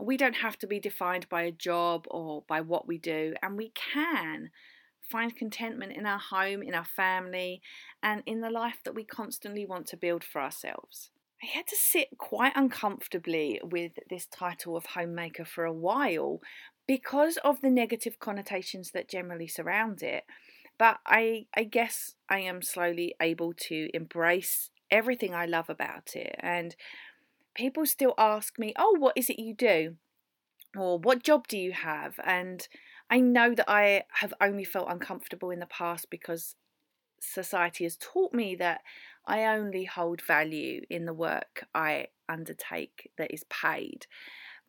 We 0.00 0.16
don't 0.16 0.36
have 0.36 0.58
to 0.58 0.66
be 0.66 0.80
defined 0.80 1.28
by 1.28 1.42
a 1.42 1.52
job 1.52 2.06
or 2.10 2.42
by 2.48 2.60
what 2.62 2.88
we 2.88 2.98
do, 2.98 3.34
and 3.42 3.56
we 3.56 3.70
can 3.70 4.50
find 5.00 5.36
contentment 5.36 5.92
in 5.92 6.06
our 6.06 6.18
home, 6.18 6.62
in 6.62 6.74
our 6.74 6.84
family, 6.84 7.62
and 8.02 8.22
in 8.26 8.40
the 8.40 8.50
life 8.50 8.80
that 8.84 8.94
we 8.94 9.04
constantly 9.04 9.66
want 9.66 9.86
to 9.88 9.96
build 9.96 10.24
for 10.24 10.40
ourselves. 10.40 11.10
I 11.42 11.46
had 11.46 11.66
to 11.68 11.76
sit 11.76 12.16
quite 12.16 12.54
uncomfortably 12.56 13.60
with 13.62 13.92
this 14.08 14.26
title 14.26 14.76
of 14.76 14.86
homemaker 14.86 15.44
for 15.44 15.64
a 15.64 15.72
while 15.72 16.40
because 16.86 17.38
of 17.38 17.60
the 17.60 17.70
negative 17.70 18.18
connotations 18.18 18.90
that 18.92 19.08
generally 19.08 19.46
surround 19.46 20.02
it. 20.02 20.24
But 20.76 20.98
I, 21.06 21.46
I 21.56 21.64
guess 21.64 22.14
I 22.28 22.40
am 22.40 22.60
slowly 22.60 23.14
able 23.20 23.52
to 23.54 23.88
embrace 23.94 24.70
everything 24.90 25.34
I 25.34 25.46
love 25.46 25.70
about 25.70 26.16
it. 26.16 26.34
And 26.40 26.74
people 27.54 27.86
still 27.86 28.14
ask 28.18 28.58
me, 28.58 28.72
Oh, 28.76 28.96
what 28.98 29.16
is 29.16 29.30
it 29.30 29.38
you 29.38 29.54
do? 29.54 29.96
Or 30.76 30.98
what 30.98 31.22
job 31.22 31.46
do 31.46 31.56
you 31.56 31.72
have? 31.72 32.18
And 32.24 32.66
I 33.08 33.20
know 33.20 33.54
that 33.54 33.70
I 33.70 34.04
have 34.20 34.34
only 34.40 34.64
felt 34.64 34.90
uncomfortable 34.90 35.50
in 35.50 35.60
the 35.60 35.66
past 35.66 36.10
because 36.10 36.56
society 37.20 37.84
has 37.84 37.96
taught 37.96 38.32
me 38.32 38.54
that 38.56 38.80
I 39.26 39.44
only 39.44 39.84
hold 39.84 40.20
value 40.20 40.82
in 40.90 41.06
the 41.06 41.14
work 41.14 41.66
I 41.74 42.08
undertake 42.28 43.10
that 43.16 43.32
is 43.32 43.44
paid. 43.44 44.06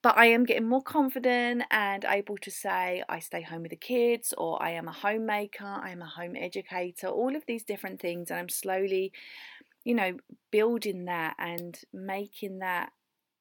But 0.06 0.20
I 0.20 0.28
am 0.28 0.44
getting 0.44 0.70
more 0.70 0.84
confident 0.84 1.64
and 1.72 2.06
able 2.08 2.38
to 2.38 2.52
say 2.52 3.02
I 3.10 3.18
stay 3.18 3.42
home 3.42 3.64
with 3.64 3.72
the 3.72 3.76
kids, 3.76 4.36
or 4.38 4.62
I 4.62 4.70
am 4.70 4.88
a 4.88 4.92
homemaker, 4.92 5.66
I 5.66 5.90
am 5.90 6.04
a 6.04 6.06
home 6.06 6.36
educator, 6.36 7.08
all 7.08 7.36
of 7.36 7.48
these 7.48 7.64
different 7.64 8.00
things. 8.00 8.30
And 8.30 8.40
I'm 8.40 8.50
slowly, 8.50 9.14
you 9.84 9.96
know, 9.96 10.18
building 10.52 11.06
that 11.06 11.34
and 11.40 11.80
making 11.92 12.60
that 12.60 12.92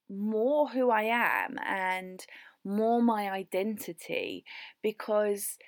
more 0.08 0.70
who 0.70 0.88
I 0.88 1.02
am 1.02 1.58
and 1.66 2.24
more 2.64 3.02
my 3.02 3.30
identity 3.30 4.46
because 4.82 5.58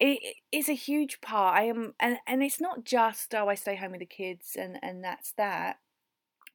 it 0.00 0.36
is 0.50 0.70
a 0.70 0.74
huge 0.74 1.20
part. 1.20 1.54
I 1.54 1.64
am, 1.64 1.92
and, 2.00 2.16
and 2.26 2.42
it's 2.42 2.62
not 2.62 2.86
just, 2.86 3.34
oh, 3.34 3.48
I 3.50 3.56
stay 3.56 3.76
home 3.76 3.90
with 3.90 4.00
the 4.00 4.06
kids 4.06 4.56
and, 4.58 4.78
and 4.82 5.04
that's 5.04 5.32
that. 5.32 5.80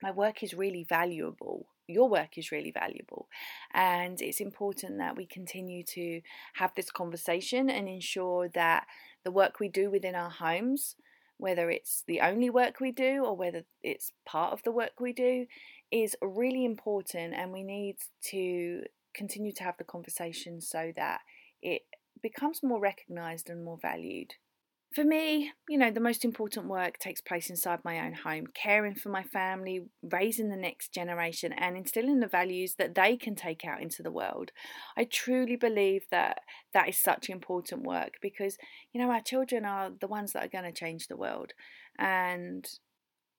My 0.01 0.09
work 0.09 0.41
is 0.41 0.55
really 0.55 0.83
valuable. 0.83 1.67
Your 1.87 2.09
work 2.09 2.37
is 2.37 2.51
really 2.51 2.71
valuable. 2.71 3.27
And 3.73 4.21
it's 4.21 4.39
important 4.39 4.97
that 4.99 5.17
we 5.17 5.25
continue 5.25 5.83
to 5.83 6.21
have 6.55 6.71
this 6.75 6.91
conversation 6.91 7.69
and 7.69 7.87
ensure 7.87 8.49
that 8.49 8.85
the 9.23 9.31
work 9.31 9.59
we 9.59 9.69
do 9.69 9.89
within 9.89 10.15
our 10.15 10.29
homes, 10.29 10.95
whether 11.37 11.69
it's 11.69 12.03
the 12.07 12.21
only 12.21 12.49
work 12.49 12.79
we 12.79 12.91
do 12.91 13.23
or 13.25 13.35
whether 13.35 13.63
it's 13.81 14.13
part 14.25 14.53
of 14.53 14.63
the 14.63 14.71
work 14.71 14.99
we 14.99 15.13
do, 15.13 15.45
is 15.91 16.15
really 16.21 16.65
important. 16.65 17.33
And 17.33 17.51
we 17.51 17.63
need 17.63 17.97
to 18.29 18.83
continue 19.13 19.51
to 19.53 19.63
have 19.63 19.77
the 19.77 19.83
conversation 19.83 20.61
so 20.61 20.91
that 20.95 21.19
it 21.61 21.83
becomes 22.21 22.63
more 22.63 22.79
recognized 22.79 23.49
and 23.49 23.63
more 23.63 23.77
valued. 23.81 24.35
For 24.93 25.03
me, 25.03 25.51
you 25.67 25.79
know, 25.79 25.89
the 25.89 25.99
most 25.99 26.23
important 26.23 26.67
work 26.67 26.99
takes 26.99 27.19
place 27.19 27.49
inside 27.49 27.79
my 27.83 27.99
own 27.99 28.13
home, 28.13 28.45
caring 28.53 28.93
for 28.93 29.09
my 29.09 29.23
family, 29.23 29.87
raising 30.03 30.49
the 30.49 30.55
next 30.55 30.93
generation, 30.93 31.51
and 31.51 31.75
instilling 31.75 32.19
the 32.19 32.27
values 32.27 32.75
that 32.75 32.93
they 32.93 33.17
can 33.17 33.33
take 33.33 33.65
out 33.65 33.81
into 33.81 34.03
the 34.03 34.11
world. 34.11 34.51
I 34.95 35.05
truly 35.05 35.55
believe 35.55 36.03
that 36.11 36.41
that 36.73 36.89
is 36.89 36.97
such 36.99 37.27
important 37.27 37.81
work 37.81 38.13
because, 38.21 38.57
you 38.91 39.01
know, 39.01 39.09
our 39.09 39.21
children 39.21 39.65
are 39.65 39.89
the 39.99 40.07
ones 40.07 40.33
that 40.33 40.45
are 40.45 40.61
going 40.61 40.71
to 40.71 40.79
change 40.79 41.07
the 41.07 41.17
world. 41.17 41.53
And 41.97 42.67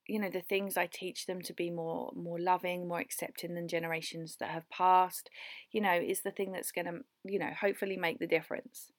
you 0.07 0.19
know 0.19 0.29
the 0.29 0.43
things 0.43 0.77
i 0.77 0.87
teach 0.87 1.25
them 1.25 1.41
to 1.41 1.55
be 1.55 1.71
more 1.71 2.13
more 2.15 2.39
loving 2.39 2.87
more 2.87 3.01
accepting 3.01 3.55
than 3.55 3.67
generations 3.67 4.37
that 4.39 4.51
have 4.51 4.69
passed 4.69 5.31
you 5.73 5.81
know 5.81 5.95
is 5.95 6.21
the 6.21 6.31
thing 6.31 6.53
that's 6.53 6.73
going 6.73 6.85
to 6.85 6.99
you 7.25 7.39
know 7.39 7.51
hopefully 7.59 7.97
make 7.97 8.19
the 8.19 8.27
difference 8.27 8.93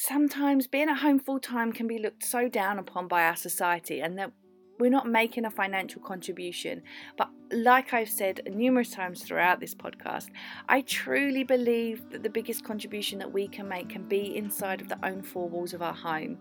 sometimes 0.00 0.66
being 0.66 0.88
at 0.88 0.96
home 0.96 1.18
full 1.18 1.38
time 1.38 1.72
can 1.72 1.86
be 1.86 1.98
looked 1.98 2.24
so 2.24 2.48
down 2.48 2.78
upon 2.78 3.06
by 3.06 3.22
our 3.24 3.36
society 3.36 4.00
and 4.00 4.18
that 4.18 4.32
we're 4.78 4.88
not 4.88 5.06
making 5.06 5.44
a 5.44 5.50
financial 5.50 6.00
contribution. 6.00 6.82
But 7.18 7.28
like 7.52 7.92
I've 7.92 8.08
said 8.08 8.40
numerous 8.50 8.88
times 8.88 9.22
throughout 9.22 9.60
this 9.60 9.74
podcast, 9.74 10.28
I 10.70 10.80
truly 10.80 11.44
believe 11.44 12.08
that 12.12 12.22
the 12.22 12.30
biggest 12.30 12.64
contribution 12.64 13.18
that 13.18 13.30
we 13.30 13.46
can 13.46 13.68
make 13.68 13.90
can 13.90 14.08
be 14.08 14.34
inside 14.38 14.80
of 14.80 14.88
the 14.88 15.04
own 15.04 15.20
four 15.20 15.50
walls 15.50 15.74
of 15.74 15.82
our 15.82 15.92
home. 15.92 16.38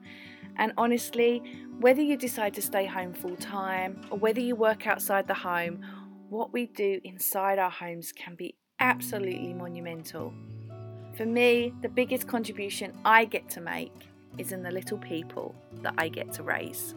And 0.56 0.72
honestly, 0.78 1.44
whether 1.82 2.02
you 2.02 2.16
decide 2.16 2.54
to 2.54 2.62
stay 2.62 2.86
home 2.86 3.14
full 3.14 3.36
time 3.36 4.00
or 4.10 4.18
whether 4.18 4.40
you 4.40 4.56
work 4.56 4.88
outside 4.88 5.28
the 5.28 5.34
home, 5.34 5.86
what 6.30 6.54
we 6.54 6.68
do 6.68 7.02
inside 7.04 7.60
our 7.60 7.72
homes 7.72 8.14
can 8.14 8.36
be 8.36 8.56
absolutely 8.80 9.54
monumental. 9.54 10.34
For 11.20 11.26
me, 11.26 11.74
the 11.82 11.90
biggest 11.90 12.30
contribution 12.30 12.94
I 13.04 13.26
get 13.26 13.50
to 13.50 13.60
make 13.60 14.08
is 14.38 14.54
in 14.54 14.64
the 14.64 14.72
little 14.72 14.98
people 14.98 15.54
that 15.82 15.94
I 15.98 16.08
get 16.08 16.32
to 16.36 16.44
raise. 16.44 16.96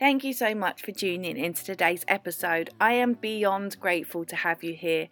Thank 0.00 0.24
you 0.24 0.32
so 0.32 0.52
much 0.56 0.82
for 0.82 0.90
tuning 0.90 1.36
into 1.36 1.62
today's 1.62 2.04
episode. 2.08 2.70
I 2.80 2.94
am 2.94 3.12
beyond 3.12 3.78
grateful 3.78 4.24
to 4.24 4.34
have 4.34 4.64
you 4.64 4.74
here. 4.74 5.10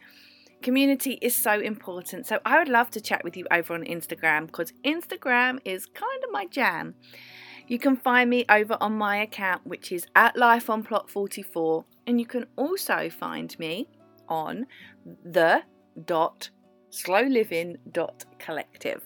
Community 0.62 1.12
is 1.22 1.36
so 1.36 1.60
important, 1.60 2.26
so 2.26 2.40
I 2.44 2.58
would 2.58 2.68
love 2.68 2.90
to 2.90 3.00
chat 3.00 3.22
with 3.22 3.36
you 3.36 3.46
over 3.52 3.72
on 3.72 3.84
Instagram 3.84 4.46
because 4.46 4.72
Instagram 4.84 5.60
is 5.64 5.86
kind 5.86 6.24
of 6.24 6.32
my 6.32 6.44
jam. 6.44 6.96
You 7.72 7.78
can 7.78 7.96
find 7.96 8.28
me 8.28 8.44
over 8.50 8.76
on 8.82 8.98
my 8.98 9.16
account, 9.22 9.66
which 9.66 9.92
is 9.92 10.06
at 10.14 10.36
Life 10.36 10.68
on 10.68 10.82
Plot 10.82 11.08
44, 11.08 11.86
and 12.06 12.20
you 12.20 12.26
can 12.26 12.44
also 12.56 13.08
find 13.08 13.58
me 13.58 13.88
on 14.28 14.66
the 15.24 15.62
dot 16.04 16.50
dot 17.90 18.24
collective. 18.38 19.02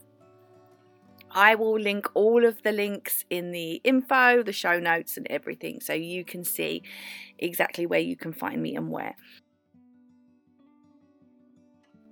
I 1.30 1.54
will 1.54 1.78
link 1.78 2.08
all 2.14 2.44
of 2.44 2.60
the 2.64 2.72
links 2.72 3.24
in 3.30 3.52
the 3.52 3.74
info, 3.84 4.42
the 4.42 4.52
show 4.52 4.80
notes, 4.80 5.16
and 5.16 5.28
everything 5.30 5.80
so 5.80 5.92
you 5.92 6.24
can 6.24 6.42
see 6.42 6.82
exactly 7.38 7.86
where 7.86 8.00
you 8.00 8.16
can 8.16 8.32
find 8.32 8.60
me 8.60 8.74
and 8.74 8.90
where. 8.90 9.14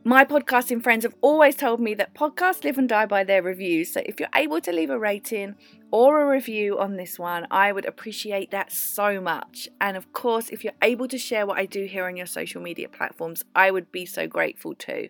My 0.07 0.27
podcasting 0.27 0.83
friends 0.83 1.05
have 1.05 1.15
always 1.23 1.57
told 1.57 1.81
me 1.81 1.95
that 1.95 2.13
podcasts 2.13 2.63
live 2.63 2.77
and 2.77 2.87
die 2.87 3.07
by 3.07 3.25
their 3.25 3.41
reviews. 3.41 3.91
So 3.91 4.03
if 4.05 4.21
you're 4.21 4.29
able 4.35 4.61
to 4.61 4.71
leave 4.71 4.91
a 4.91 4.99
rating 4.99 5.55
or 5.91 6.21
a 6.21 6.31
review 6.31 6.79
on 6.79 6.97
this 6.97 7.19
one, 7.19 7.47
I 7.51 7.73
would 7.73 7.87
appreciate 7.87 8.51
that 8.51 8.71
so 8.71 9.19
much. 9.19 9.67
And 9.81 9.97
of 9.97 10.13
course, 10.13 10.51
if 10.51 10.63
you're 10.63 10.75
able 10.83 11.09
to 11.09 11.17
share 11.17 11.47
what 11.47 11.57
I 11.57 11.65
do 11.65 11.87
here 11.87 12.05
on 12.05 12.19
your 12.19 12.27
social 12.27 12.61
media 12.61 12.87
platforms, 12.87 13.47
I 13.55 13.71
would 13.71 13.91
be 13.91 14.05
so 14.05 14.27
grateful 14.27 14.75
too. 14.75 15.09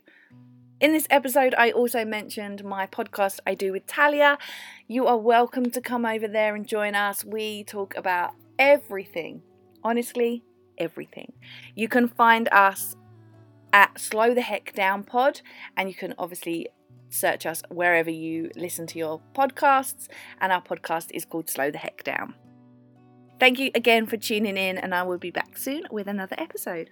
In 0.81 0.93
this 0.93 1.09
episode, 1.11 1.57
I 1.59 1.73
also 1.73 2.05
mentioned 2.05 2.63
my 2.63 2.87
podcast 2.87 3.41
I 3.45 3.57
do 3.57 3.73
with 3.73 3.89
Talia. 3.89 4.39
You 4.87 5.09
are 5.09 5.19
welcome 5.19 5.73
to 5.73 5.81
come 5.81 6.07
over 6.07 6.29
there 6.29 6.55
and 6.55 6.65
join 6.65 6.95
us. 6.95 7.25
We 7.25 7.65
talk 7.65 7.97
about 7.97 8.35
everything, 8.61 9.43
honestly, 9.83 10.45
everything. 10.79 11.33
You 11.75 11.89
can 11.89 12.07
find 12.07 12.49
us 12.53 12.95
at 13.75 13.99
Slow 13.99 14.33
the 14.33 14.41
Heck 14.41 14.73
Down 14.73 15.03
Pod, 15.03 15.41
and 15.77 15.89
you 15.89 15.97
can 15.97 16.15
obviously 16.17 16.69
search 17.11 17.45
us 17.45 17.61
wherever 17.71 18.09
you 18.09 18.51
listen 18.55 18.87
to 18.87 18.99
your 18.99 19.21
podcasts. 19.35 20.07
And 20.41 20.53
our 20.53 20.63
podcast 20.63 21.09
is 21.13 21.25
called 21.25 21.51
Slow 21.51 21.73
the 21.73 21.79
Heck 21.79 22.05
Down. 22.05 22.35
Thank 23.41 23.59
you 23.59 23.73
again 23.75 24.07
for 24.07 24.17
tuning 24.17 24.57
in, 24.57 24.79
and 24.79 24.95
I 24.95 25.03
will 25.03 25.19
be 25.19 25.33
back 25.33 25.59
soon 25.59 25.83
with 25.91 26.07
another 26.07 26.37
episode. 26.39 26.91